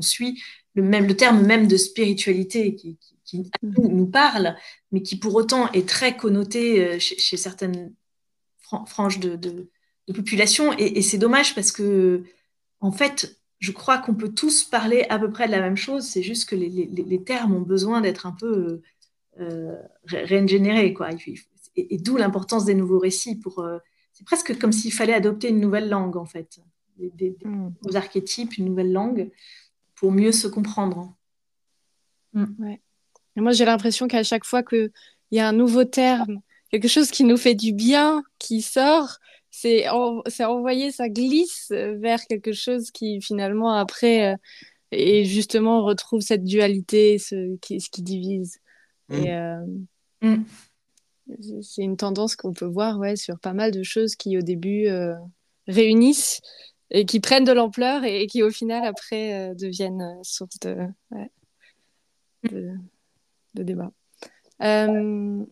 [0.00, 0.42] suit.
[0.74, 3.88] Le, même, le terme même de spiritualité qui, qui mm.
[3.88, 4.56] nous, parle,
[4.92, 7.94] mais qui pour autant est très connoté euh, chez, certaines
[8.86, 9.68] franges de, de,
[10.14, 10.72] population.
[10.76, 12.24] Et, c'est dommage parce que,
[12.80, 16.04] en fait, je crois qu'on peut tous parler à peu près de la même chose.
[16.04, 18.82] C'est juste que les, les, termes ont besoin d'être un peu
[19.38, 20.94] euh, réingénérés.
[20.94, 21.10] Quoi.
[21.76, 23.38] Et, d'où l'importance des nouveaux récits.
[23.38, 23.78] Pour, euh,
[24.12, 26.60] c'est presque comme s'il fallait adopter une nouvelle langue, en fait.
[26.96, 27.72] Des, des, mm.
[27.94, 29.30] archétypes, une nouvelle langue,
[29.94, 31.14] pour mieux se comprendre.
[32.32, 32.46] Mm.
[32.58, 32.80] Ouais
[33.36, 34.90] moi, j'ai l'impression qu'à chaque fois qu'il
[35.30, 36.40] y a un nouveau terme,
[36.70, 39.18] quelque chose qui nous fait du bien, qui sort,
[39.50, 44.36] c'est envoyé, ça glisse vers quelque chose qui finalement après euh,
[44.92, 48.58] et justement retrouve cette dualité, ce qui, ce qui divise.
[49.08, 49.14] Mm.
[49.14, 49.66] Et euh,
[50.22, 50.44] mm.
[51.62, 54.86] c'est une tendance qu'on peut voir ouais, sur pas mal de choses qui au début
[54.86, 55.14] euh,
[55.66, 56.40] réunissent
[56.90, 60.76] et qui prennent de l'ampleur et, qui au final après deviennent source de,
[62.50, 62.72] de
[63.54, 63.90] de débat.
[64.62, 65.44] Euh,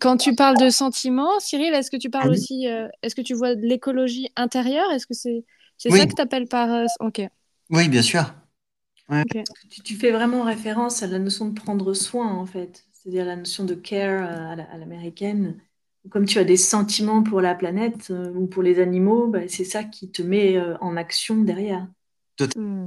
[0.00, 3.22] quand tu parles de sentiments, Cyril, est-ce que tu parles ah aussi, euh, est-ce que
[3.22, 4.90] tu vois de l'écologie intérieure?
[4.92, 5.44] Est-ce que c'est
[5.78, 6.70] c'est ça que tu appelles par...
[6.70, 7.22] Euh, ok.
[7.70, 8.34] Oui, bien sûr.
[9.82, 12.84] Tu, fais vraiment référence à la notion de prendre soin, en fait.
[12.92, 15.58] C'est-à-dire la notion de care à l'américaine.
[16.10, 19.84] Comme tu as des sentiments pour la planète ou pour les animaux, bah, c'est ça
[19.84, 21.88] qui te met en action derrière.
[22.56, 22.86] Hmm.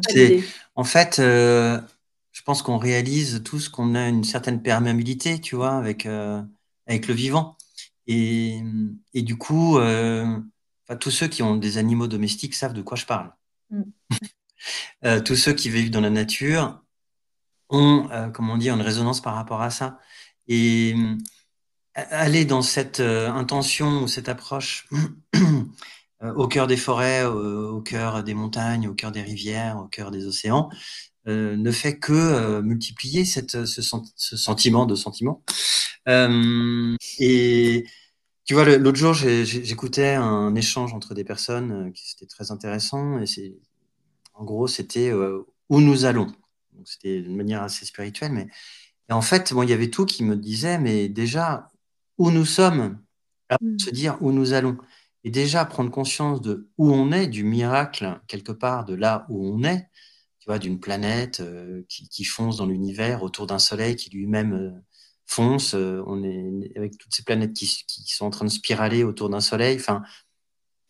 [0.76, 1.20] En fait,
[2.34, 6.42] je pense qu'on réalise tous qu'on a une certaine perméabilité, tu vois, avec, euh,
[6.88, 7.56] avec le vivant.
[8.08, 8.60] Et,
[9.14, 10.40] et du coup, euh,
[11.00, 13.32] tous ceux qui ont des animaux domestiques savent de quoi je parle.
[13.70, 13.84] Mm.
[15.06, 16.82] euh, tous ceux qui vivent dans la nature
[17.70, 20.00] ont, comment dire, une résonance par rapport à ça.
[20.48, 20.96] Et
[21.96, 24.88] aller dans cette intention ou cette approche
[26.22, 30.28] au cœur des forêts, au, cœur des montagnes, au cœur des rivières, au cœur des
[30.28, 30.70] océans,
[31.28, 35.42] euh, ne fait que euh, multiplier cette, ce, ce, sentiment de sentiment.
[36.10, 37.86] Euh, et
[38.44, 43.20] tu vois, l'autre jour, j'écoutais un échange entre des personnes qui c'était très intéressant.
[43.20, 43.56] Et c'est,
[44.34, 46.28] en gros, c'était où nous allons.
[46.84, 48.48] C'était de manière assez spirituelle, mais
[49.10, 51.70] Et en fait, bon, il y avait tout qui me disait, mais déjà,
[52.18, 53.00] où nous sommes,
[53.62, 53.80] mm.
[53.80, 54.78] se dire où nous allons.
[55.24, 59.48] Et déjà, prendre conscience de où on est, du miracle, quelque part, de là où
[59.48, 59.88] on est,
[60.44, 64.72] tu vois, d'une planète euh, qui, fonce dans l'univers autour d'un soleil qui lui-même euh,
[65.26, 65.74] fonce.
[65.74, 67.66] Euh, on est avec toutes ces planètes qui,
[68.08, 69.78] sont en train de spiraler autour d'un soleil.
[69.80, 70.04] Enfin,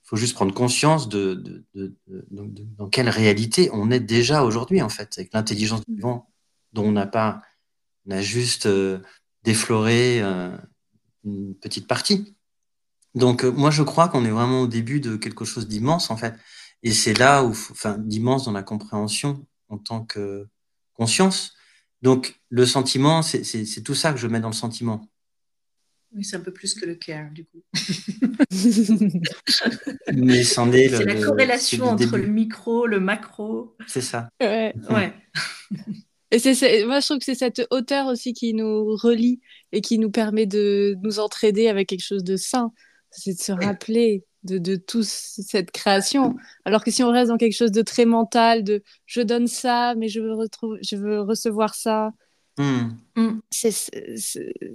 [0.01, 5.31] faut juste prendre conscience de, dans quelle réalité on est déjà aujourd'hui, en fait, avec
[5.35, 5.93] l'intelligence mm.
[5.93, 6.27] vivant
[6.71, 7.43] dont on n'a pas,
[8.07, 8.67] on a juste
[9.43, 10.19] défloré
[11.23, 12.35] une petite partie.
[13.13, 16.33] Donc, moi, je crois qu'on est vraiment au début de quelque chose d'immense, en fait.
[16.83, 20.47] Et c'est là où, enfin, d'immense dans la compréhension en tant que
[20.93, 21.53] conscience.
[22.01, 25.07] Donc, le sentiment, c'est tout ça que je mets dans le sentiment.
[26.15, 27.63] Oui, c'est un peu plus que le care, du coup.
[30.13, 30.89] Mais c'en est.
[30.89, 33.75] C'est la corrélation entre le micro, le macro.
[33.87, 34.29] C'est ça.
[34.39, 34.75] Ouais.
[34.91, 35.13] ouais.
[36.29, 39.39] Et c'est, moi, je trouve que c'est cette hauteur aussi qui nous relie
[39.71, 42.71] et qui nous permet de nous entraider avec quelque chose de sain.
[43.09, 46.35] C'est de se rappeler de, de toute cette création.
[46.65, 49.95] Alors que si on reste dans quelque chose de très mental, de je donne ça,
[49.95, 52.11] mais je veux, retrouver, je veux recevoir ça,
[52.57, 52.89] hmm.
[53.15, 53.39] Hmm.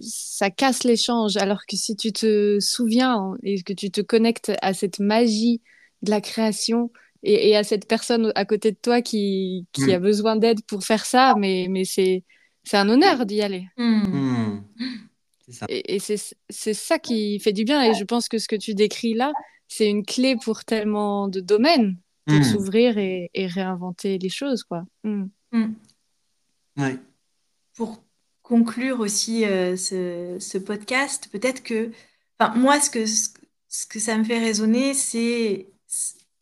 [0.01, 1.37] ça casse l'échange.
[1.37, 5.61] Alors que si tu te souviens et que tu te connectes à cette magie
[6.03, 6.91] de la création
[7.23, 9.91] et, à cette personne à côté de toi qui, qui hmm.
[9.91, 12.25] a besoin d'aide pour faire ça, mais, mais c'est
[12.73, 13.66] un honneur d'y aller.
[15.68, 17.82] Et, c'est ça qui fait du bien.
[17.82, 19.32] Et je pense que ce que tu décris là,
[19.66, 21.96] c'est une clé pour tellement de domaines
[22.26, 22.44] pour hmm.
[22.44, 24.84] s'ouvrir et, réinventer les choses, quoi.
[25.05, 25.26] Hmm.
[25.53, 25.74] Hmm.
[27.74, 28.03] Pour
[28.42, 31.90] conclure aussi euh, ce, podcast, peut-être que,
[32.57, 35.68] moi, ce que, ce que ça me fait résonner, c'est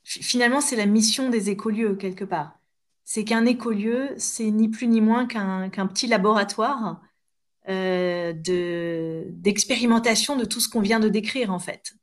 [0.04, 2.59] finalement, c'est la mission des écolieux, quelque part.
[3.04, 7.00] C'est qu'un écolieu, c'est ni plus ni moins qu'un petit laboratoire
[7.68, 8.32] euh,
[9.28, 11.94] d'expérimentation de, tout ce qu'on vient de décrire, en fait.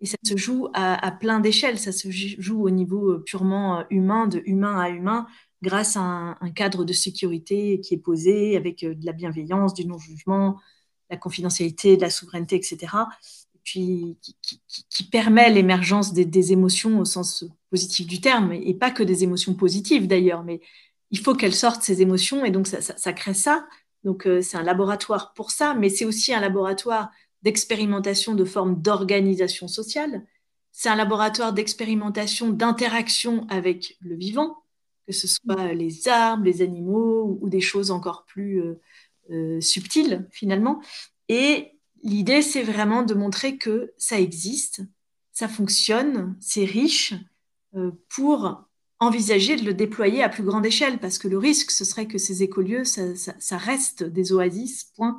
[0.00, 1.78] Et ça se joue à, plein d'échelles.
[1.78, 5.26] Ça se joue au niveau euh, purement euh, humain, de humain à humain,
[5.60, 10.58] grâce à un, cadre de sécurité qui est posé avec de la bienveillance, du non-jugement,
[11.10, 12.78] la confidentialité, de la souveraineté, etc.
[13.54, 19.02] Et puis qui, permet l'émergence des, émotions au sens positif du terme, et pas que
[19.02, 20.60] des émotions positives d'ailleurs, mais
[21.10, 23.66] il faut qu'elles sortent ces émotions, et donc ça crée ça.
[24.04, 27.10] Donc euh, c'est un laboratoire pour ça, mais c'est aussi un laboratoire
[27.42, 30.24] d'expérimentation de formes d'organisation sociale.
[30.72, 34.56] C'est un laboratoire d'expérimentation d'interaction avec le vivant,
[35.06, 38.80] que ce soit les arbres, les animaux ou des choses encore plus euh,
[39.30, 40.80] euh, subtiles finalement.
[41.28, 41.72] Et
[42.02, 44.82] l'idée, c'est vraiment de montrer que ça existe,
[45.32, 47.14] ça fonctionne, c'est riche
[48.10, 48.66] pour
[49.02, 52.18] envisager de le déployer à plus grande échelle, parce que le risque, ce serait que
[52.18, 55.18] ces écolieux, ça, reste des oasis, point,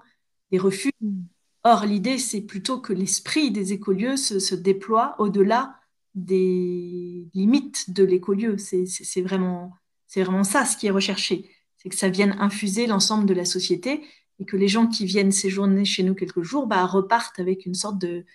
[0.52, 0.92] des refuges.
[1.02, 1.24] Mm.
[1.66, 5.76] Or, l'idée, c'est plutôt que l'esprit des écolieux se, déploie au-delà
[6.16, 8.58] des limites de l'écolieu.
[8.58, 9.74] C'est vraiment,
[10.16, 11.50] vraiment ça ce qui est recherché.
[11.78, 14.02] C'est que ça vienne infuser l'ensemble de la société
[14.40, 17.76] et que les gens qui viennent séjourner chez nous quelques jours bah, repartent avec une
[17.76, 18.26] sorte de,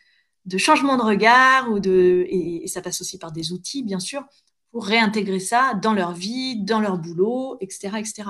[0.57, 4.25] changement de regard ou de, et, ça passe aussi par des outils, bien sûr,
[4.73, 7.99] pour réintégrer ça dans leur vie, dans leur boulot, etc.
[7.99, 8.25] etc.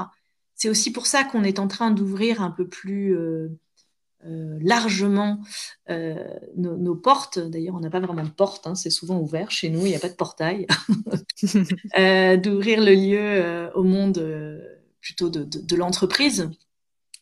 [0.55, 3.49] C'est aussi pour ça qu'on est en train d'ouvrir un peu plus euh,
[4.25, 5.41] euh, largement
[5.89, 6.17] euh,
[6.57, 7.39] nos, portes.
[7.39, 9.97] D'ailleurs, on n'a pas vraiment de porte, hein, c'est souvent ouvert chez nous, il n'y
[9.97, 10.67] a pas de portail.
[12.43, 14.21] d'ouvrir le lieu au monde
[15.01, 16.51] plutôt de, l'entreprise.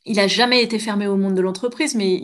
[0.06, 2.20] Il n'a jamais été fermé au monde de l'entreprise, mais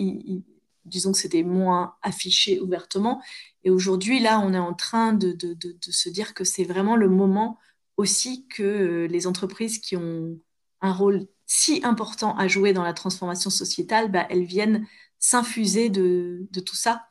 [0.85, 3.23] disons que c'était moins affiché ouvertement.
[3.65, 5.37] Et aujourd'hui, là, on est en train de,
[5.81, 7.59] se dire que c'est vraiment le moment
[7.97, 10.39] aussi que euh, les entreprises qui ont
[10.81, 14.87] un rôle si important à jouer dans la transformation sociétale, bah, elles viennent
[15.19, 17.07] s'infuser de, tout ça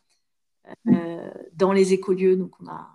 [0.87, 2.35] euh, dans les écolieux.
[2.35, 2.89] Donc, on a,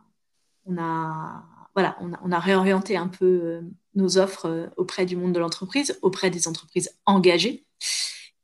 [0.64, 3.62] on a, voilà, on a, réorienté un peu euh,
[3.94, 7.64] nos offres auprès du monde de l'entreprise, auprès des entreprises engagées.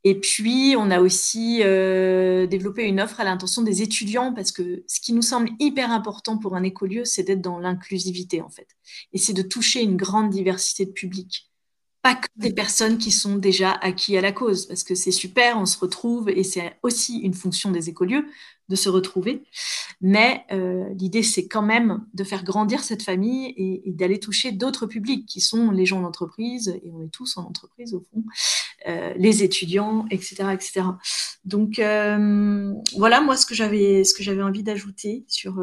[0.04, 4.82] Et puis, on a aussi euh, développé une offre à l'intention des étudiants parce que
[4.88, 8.66] ce qui nous semble hyper important pour un écolieu, c'est d'être dans l'inclusivité, en fait.
[9.12, 11.52] Et c'est de toucher une grande diversité de publics
[12.02, 15.56] pas que des personnes qui sont déjà acquis à la cause, parce que c'est super,
[15.56, 18.26] on se retrouve, et c'est aussi une fonction des écolieux
[18.72, 19.44] de se retrouver.
[20.00, 24.86] Mais euh, l'idée, c'est quand même de faire grandir cette famille et, d'aller toucher d'autres
[24.86, 28.24] publics, qui sont les gens d'entreprise, et on est tous en entreprise au fond,
[28.88, 30.44] euh, les étudiants, etc.
[30.54, 30.86] etc.
[31.44, 35.60] Donc euh, voilà, moi, ce que j'avais envie d'ajouter sur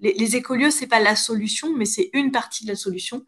[0.00, 3.26] les, les écolieux, c'est pas la solution, mais c'est une partie de la solution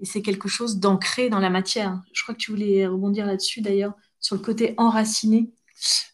[0.00, 1.98] et c'est quelque chose d'ancré dans la matière.
[2.12, 5.50] Je crois que tu voulais rebondir là-dessus d'ailleurs, sur le côté enraciné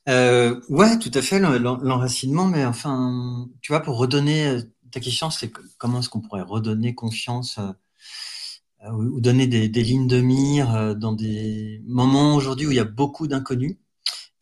[0.09, 5.31] euh, Ouais, tout à fait, l'enracinement, mais enfin, tu vois, pour redonner, euh, ta question,
[5.31, 11.13] c'est comment est-ce qu'on pourrait redonner confiance euh, ou donner des, lignes de mire dans
[11.13, 13.77] des moments aujourd'hui où il y a beaucoup d'inconnus.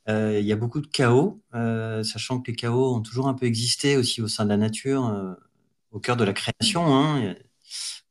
[0.09, 3.97] il y a beaucoup de chaos, sachant que les chaos ont toujours un peu existé
[3.97, 5.37] aussi au sein de la nature,
[5.91, 6.87] au cœur de la création.
[6.95, 7.35] Hein,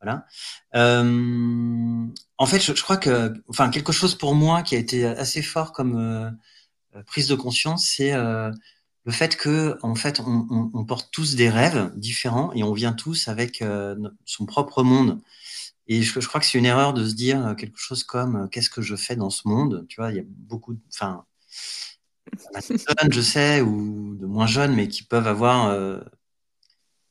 [0.02, 0.26] voilà.
[0.76, 2.06] Euh,
[2.38, 5.72] en fait, je, crois que, enfin, quelque chose pour moi qui a été assez fort
[5.72, 6.30] comme euh,
[7.04, 8.52] prise de conscience, c'est euh,
[9.06, 13.28] le fait que, en fait, on, porte tous des rêves différents et on vient tous
[13.28, 13.64] avec
[14.26, 15.22] son propre monde.
[15.88, 18.82] Et je, crois que c'est une erreur de se dire quelque chose comme qu'est-ce que
[18.82, 19.86] je fais dans ce monde?
[19.88, 21.26] Tu vois, il y a beaucoup, de, enfin,
[23.10, 25.74] je sais, ou de moins jeunes, mais qui peuvent avoir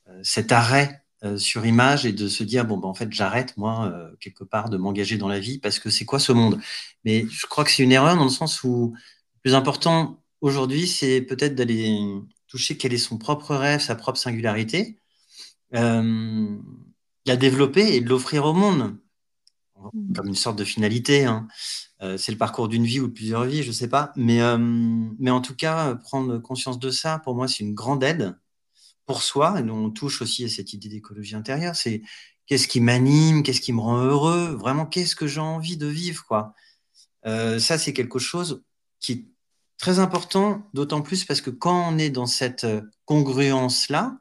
[0.08, 3.56] euh, cet arrêt euh, sur image et de se dire bon ben en fait j'arrête
[3.56, 6.60] moi euh, quelque part de m'engager dans la vie parce que c'est quoi ce monde?
[7.04, 8.94] Mais je crois que c'est une erreur dans le sens où
[9.46, 11.96] plus important aujourd'hui c'est peut-être d'aller
[12.48, 14.98] toucher quel est son propre rêve sa propre singularité
[15.74, 16.56] euh,
[17.26, 18.98] la développer et de l'offrir au monde
[19.92, 20.14] mmh.
[20.14, 21.46] comme une sorte de finalité hein.
[22.00, 24.40] c'est le parcours d'une vie ou de plusieurs vies je sais pas mais
[25.20, 28.36] mais en tout cas prendre conscience de ça pour moi c'est une grande aide
[29.06, 32.02] pour soi, et on touche aussi à cette idée d'écologie intérieure, c'est
[32.46, 36.24] qu'est-ce qui m'anime, qu'est-ce qui me rend heureux, vraiment qu'est-ce que j'ai envie de vivre,
[36.26, 36.54] quoi?
[37.24, 38.62] Euh, ça, c'est quelque chose
[39.00, 39.24] qui est
[39.78, 44.18] très important, d'autant plus parce que quand on est dans cette euh, congruence-là,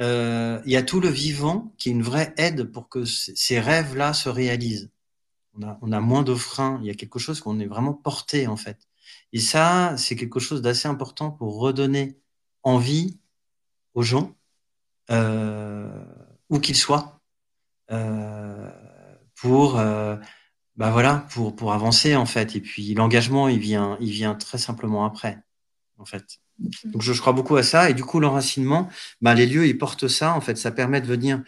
[0.00, 3.60] euh, il y a tout le vivant qui est une vraie aide pour que ces
[3.60, 4.90] rêves-là se réalisent.
[5.58, 8.58] On a, moins de freins, il y a quelque chose qu'on est vraiment porté, en
[8.58, 8.78] fait.
[9.32, 12.18] Et ça, c'est quelque chose d'assez important pour redonner
[12.62, 13.18] envie
[13.94, 14.36] aux gens,
[15.10, 16.04] euh,
[16.50, 17.22] où qu'ils soient,
[19.34, 19.80] pour,
[20.76, 22.56] bah voilà, pour, pour avancer en fait.
[22.56, 25.38] Et puis l'engagement, il vient, il vient très simplement après,
[25.98, 26.38] en fait.
[26.84, 27.90] Donc je, je crois beaucoup à ça.
[27.90, 28.88] Et du coup, l'enracinement,
[29.20, 30.34] bah, les lieux, ils portent ça.
[30.34, 31.42] En fait, ça permet de venir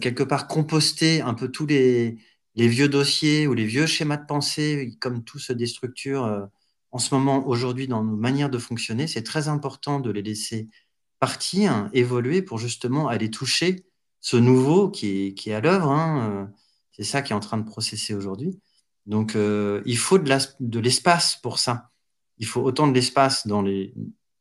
[0.00, 2.18] quelque part composter un peu tous les,
[2.54, 6.48] les vieux dossiers ou les vieux schémas de pensée, comme tout se déstructure
[6.92, 9.06] en ce moment, aujourd'hui, dans nos manières de fonctionner.
[9.06, 10.68] C'est très important de les laisser
[11.18, 13.84] partir, évoluer pour justement aller toucher
[14.20, 15.90] ce nouveau qui est, qui est à l'œuvre.
[15.90, 16.30] Hein.
[16.30, 16.59] Euh,
[17.00, 18.60] c'est ça qui est en train de processer aujourd'hui.
[19.06, 21.88] Donc, euh, il faut de l'espace pour ça.
[22.36, 23.94] Il faut autant de l'espace dans les,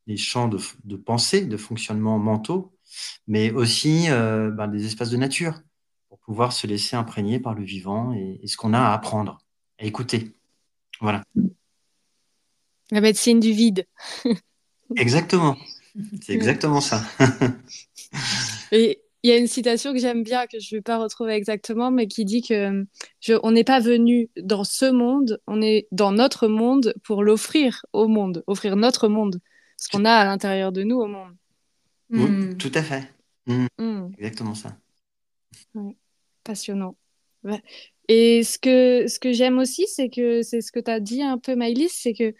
[0.07, 2.73] les champs de, de, pensée, de fonctionnement mentaux,
[3.27, 5.61] mais aussi euh, ben, des espaces de nature
[6.09, 9.39] pour pouvoir se laisser imprégner par le vivant et, et ce qu'on a à apprendre,
[9.79, 10.33] à écouter.
[10.99, 11.23] Voilà.
[12.91, 13.85] La médecine du vide.
[14.97, 15.55] Exactement.
[16.21, 17.05] C'est exactement ça.
[18.73, 21.33] Et il y a une citation que j'aime bien, que je ne vais pas retrouver
[21.33, 22.85] exactement, mais qui dit que
[23.19, 27.85] je, on n'est pas venu dans ce monde, on est dans notre monde pour l'offrir
[27.91, 29.39] au monde, offrir notre monde,
[29.77, 31.35] ce qu'on a à l'intérieur de nous au monde.
[32.09, 32.55] Hmm.
[32.57, 33.11] tout à fait.
[33.45, 33.67] Hmm.
[33.77, 34.11] Hmm.
[34.17, 34.77] Exactement ça.
[36.43, 36.95] Passionnant.
[38.07, 41.21] Et ce que, ce que j'aime aussi, c'est que c'est ce que tu as dit
[41.21, 42.33] un peu, Maïlis, c'est que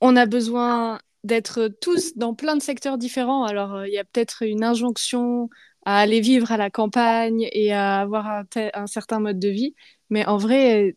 [0.00, 3.44] on a besoin d'être tous dans plein de secteurs différents.
[3.44, 5.50] Alors, euh, il y a peut-être une injonction
[5.88, 9.74] à aller vivre à la campagne et à avoir un, certain mode de vie.
[10.10, 10.94] Mais en vrai,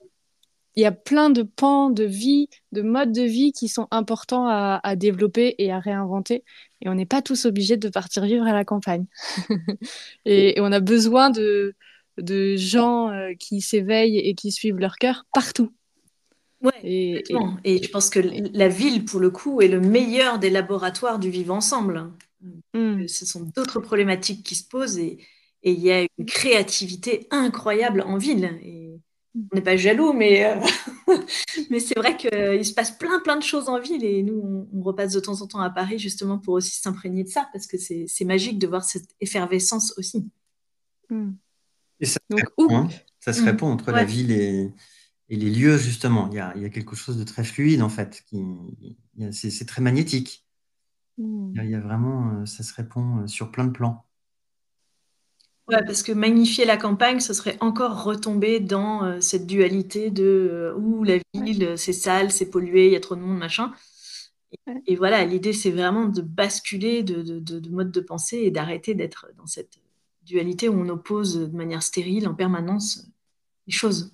[0.76, 4.48] il y a plein de pans de vie, de modes de vie qui sont importants
[4.50, 6.44] à, développer et à réinventer.
[6.82, 9.06] Et on n'est pas tous obligés de partir vivre à la campagne.
[10.26, 11.74] et, on a besoin de,
[12.18, 15.72] de gens euh, qui s'éveillent et qui suivent leur cœur partout.
[16.62, 17.24] Ouais, et,
[17.64, 21.30] et, je pense que la ville, pour le coup, est le meilleur des laboratoires du
[21.30, 22.12] vivre ensemble.
[22.74, 23.08] Hmm.
[23.08, 25.20] Ce sont d'autres problématiques qui se posent et,
[25.64, 28.58] il y a une créativité incroyable en ville.
[28.64, 29.00] Et
[29.36, 30.60] on n'est pas jaloux, mais, euh,
[31.70, 34.82] mais c'est vrai qu'il se passe plein, plein de choses en ville et nous, on,
[34.82, 37.78] repasse de temps en temps à Paris justement pour aussi s'imprégner de ça parce que
[37.78, 40.28] c'est magique de voir cette effervescence aussi.
[41.12, 41.34] Hmm.
[42.00, 42.90] Et ça, Donc, répond, hein.
[43.20, 44.74] ça se répond entre la ville et,
[45.32, 46.30] et les lieux, justement.
[46.30, 48.26] Il y, a, quelque chose de très fluide, en fait.
[49.32, 50.46] C'est très magnétique.
[51.18, 51.54] Hmm.
[51.56, 54.06] Il y, a, vraiment, euh, ça se répond euh, sur plein de plans.
[55.68, 60.74] Ouais, parce que magnifier la campagne, ce serait encore retomber dans euh, cette dualité de
[60.78, 63.72] où la ville, c'est sale, c'est pollué, il y a trop de monde, machin.
[64.86, 69.28] Et, voilà, l'idée, c'est vraiment de basculer de, de, mode de pensée et d'arrêter d'être
[69.38, 69.80] dans cette
[70.24, 73.08] dualité où on oppose de manière stérile en permanence
[73.68, 74.14] les choses.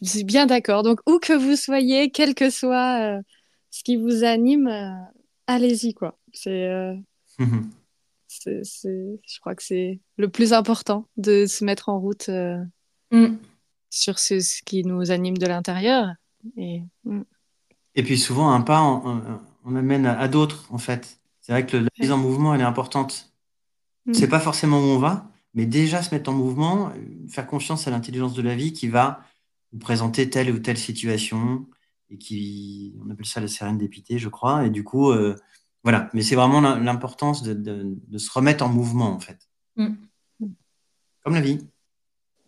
[0.00, 0.82] Je suis bien d'accord.
[0.82, 3.22] Donc, où que vous soyez, quel que soit euh,
[3.72, 4.92] ce qui vous anime, euh,
[5.46, 6.18] allez-y, quoi.
[6.46, 6.94] Euh,
[8.28, 12.30] c'est, je crois que c'est le plus important de se mettre en route.
[13.10, 13.36] Mm.
[13.90, 16.08] sur ce, ce, qui nous anime de l'intérieur.
[16.56, 17.22] Et, mm.
[17.94, 21.20] et puis souvent, un pas, on, amène à, d'autres, en fait.
[21.40, 23.32] C'est vrai que la mise en mouvement, elle est importante.
[24.04, 24.14] Mm.
[24.14, 26.92] C'est pas forcément où on va, mais déjà se mettre en mouvement,
[27.28, 29.24] faire confiance à l'intelligence de la vie qui va
[29.72, 31.66] vous présenter telle ou telle situation
[32.12, 34.66] et qui, on appelle ça la sérendipité, je crois.
[34.66, 35.34] Et du coup, euh,
[35.82, 36.10] voilà.
[36.12, 39.38] Mais c'est vraiment l'importance de, de, se remettre en mouvement, en fait.
[39.76, 39.94] Mm.
[41.24, 41.66] Comme la vie.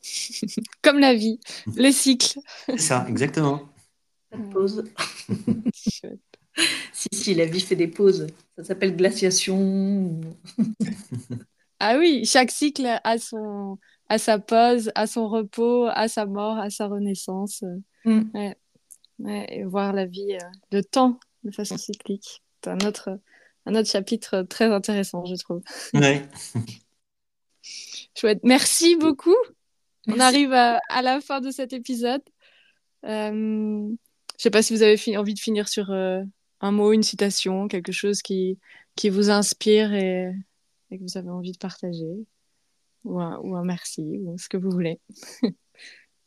[0.82, 1.40] Comme la vie,
[1.76, 2.38] les cycles.
[2.66, 3.62] C'est ça, exactement.
[4.30, 4.84] Pas de pause.
[6.92, 8.26] si, si, la vie fait des pauses.
[8.56, 10.20] Ça s'appelle glaciation.
[11.80, 13.78] ah oui, chaque cycle a, son,
[14.10, 17.64] a sa pause, a son repos, a sa mort, a sa renaissance.
[18.04, 18.22] Mm.
[18.34, 18.56] Ouais.
[19.26, 22.42] Et voir la vie, euh, le temps de façon cyclique.
[22.62, 23.20] C'est un autre,
[23.66, 25.62] un autre chapitre très intéressant, je trouve.
[25.92, 26.22] Ouais.
[28.16, 28.40] Chouette.
[28.42, 29.36] Merci beaucoup.
[30.06, 32.22] On arrive à, la fin de cet épisode.
[33.04, 33.96] Euh, je ne
[34.38, 36.22] sais pas si vous avez envie de finir sur euh,
[36.60, 38.58] un mot, une citation, quelque chose qui,
[38.96, 40.32] qui vous inspire et,
[40.90, 42.26] que vous avez envie de partager.
[43.04, 45.00] Ou un, ou un merci, ou ce que vous voulez.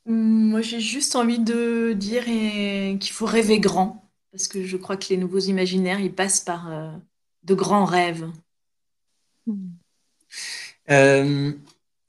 [0.08, 5.08] Moi, j'ai juste envie de dire qu'il faut rêver grand, parce que je crois que
[5.10, 6.91] les nouveaux imaginaires, ils passent par euh,
[7.43, 8.26] de grands rêves.
[10.89, 11.51] Euh,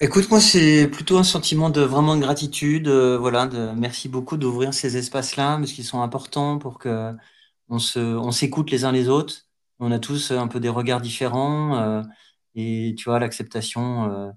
[0.01, 2.87] Écoute, moi, c'est plutôt un sentiment de vraiment de gratitude.
[2.87, 7.13] Euh, voilà, merci beaucoup d'ouvrir ces espaces-là, parce qu'ils sont importants pour que
[7.69, 9.49] on on s'écoute les uns les autres.
[9.81, 12.05] On a tous un peu des regards différents,
[12.55, 14.33] et tu vois, l'acceptation.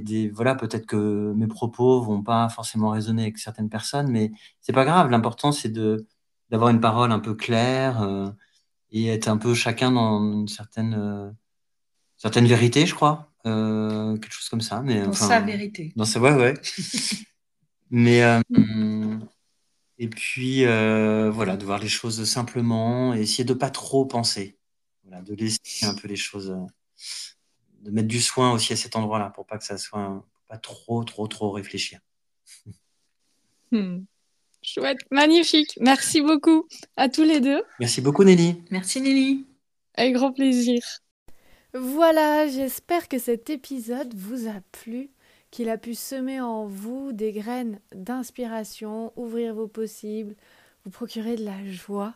[0.00, 4.72] Des, voilà, peut-être que mes propos vont pas forcément résonner avec certaines personnes, mais c'est
[4.72, 5.10] pas grave.
[5.10, 6.06] L'important, c'est de
[6.50, 8.30] d'avoir une parole un peu claire euh,
[8.92, 11.34] et être un peu chacun dans une certaine
[12.16, 13.30] certaine vérité, je crois.
[13.46, 14.82] Euh, quelque chose comme ça.
[14.82, 15.92] Mais, dans sa vérité.
[15.96, 16.20] Dans sa...
[16.20, 16.54] Ouais, ouais.
[17.90, 18.40] mais, euh,
[19.98, 24.58] et puis, euh, voilà, de voir les choses simplement et essayer de pas trop penser.
[25.04, 26.56] Voilà, de laisser un peu les choses,
[27.86, 31.04] de mettre du soin aussi à cet endroit-là pour pas que ça soit, pas trop,
[31.04, 32.00] trop, trop réfléchir.
[33.72, 34.04] Hmm.
[34.62, 35.76] Chouette, magnifique.
[35.80, 37.64] Merci beaucoup à tous les deux.
[37.80, 38.62] Merci beaucoup, Nelly.
[38.70, 39.44] Merci, Nelly.
[39.94, 40.80] Avec grand plaisir.
[41.74, 45.10] Voilà, j'espère que cet épisode vous a plu,
[45.50, 50.36] qu'il a pu semer en vous des graines d'inspiration, ouvrir vos possibles,
[50.84, 52.14] vous procurer de la joie.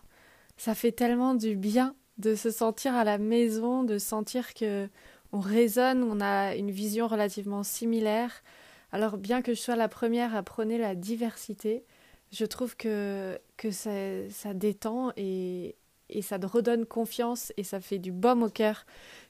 [0.57, 4.89] Ça fait tellement du bien de se sentir à la maison, de sentir que
[5.33, 8.43] on résonne, on a une vision relativement similaire.
[8.93, 11.85] Alors bien que je sois la première à prôner la diversité,
[12.33, 13.39] je trouve que,
[13.71, 15.77] ça, détend et,
[16.09, 18.87] et ça redonne confiance et ça fait du baume au cœur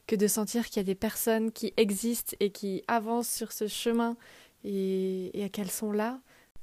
[0.07, 3.69] que de sentir qu'il y a des personnes qui existent et qui avancent sur ce
[3.69, 4.17] chemin
[4.65, 6.21] et, et qu'elles sont là.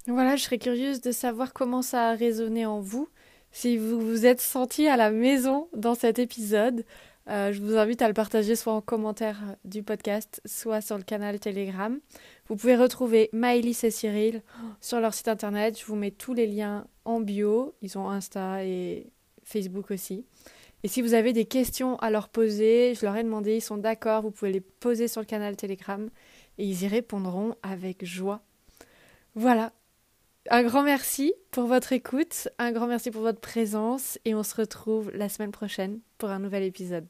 [0.08, 3.10] Voilà, je serais curieuse de savoir comment ça a résonné en vous,
[3.52, 6.86] si vous vous êtes senti à la maison dans cet épisode.
[7.30, 11.04] Euh, je vous invite à le partager soit en commentaire du podcast, soit sur le
[11.04, 12.00] canal Telegram.
[12.48, 14.42] Vous pouvez retrouver Maëlys et Cyril
[14.80, 15.78] sur leur site internet.
[15.78, 17.76] Je vous mets tous les liens en bio.
[17.82, 19.12] Ils ont Insta et
[19.44, 20.26] Facebook aussi.
[20.84, 23.78] Et si vous avez des questions à leur poser, je leur ai demandé, ils sont
[23.78, 26.10] d'accord, vous pouvez les poser sur le canal Telegram
[26.58, 28.42] et ils y répondront avec joie.
[29.36, 29.74] Voilà.
[30.50, 34.56] Un grand merci pour votre écoute, un grand merci pour votre présence et on se
[34.56, 37.08] retrouve la semaine prochaine pour un nouvel épisode.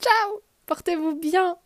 [0.00, 1.56] Ciao Portez-vous bien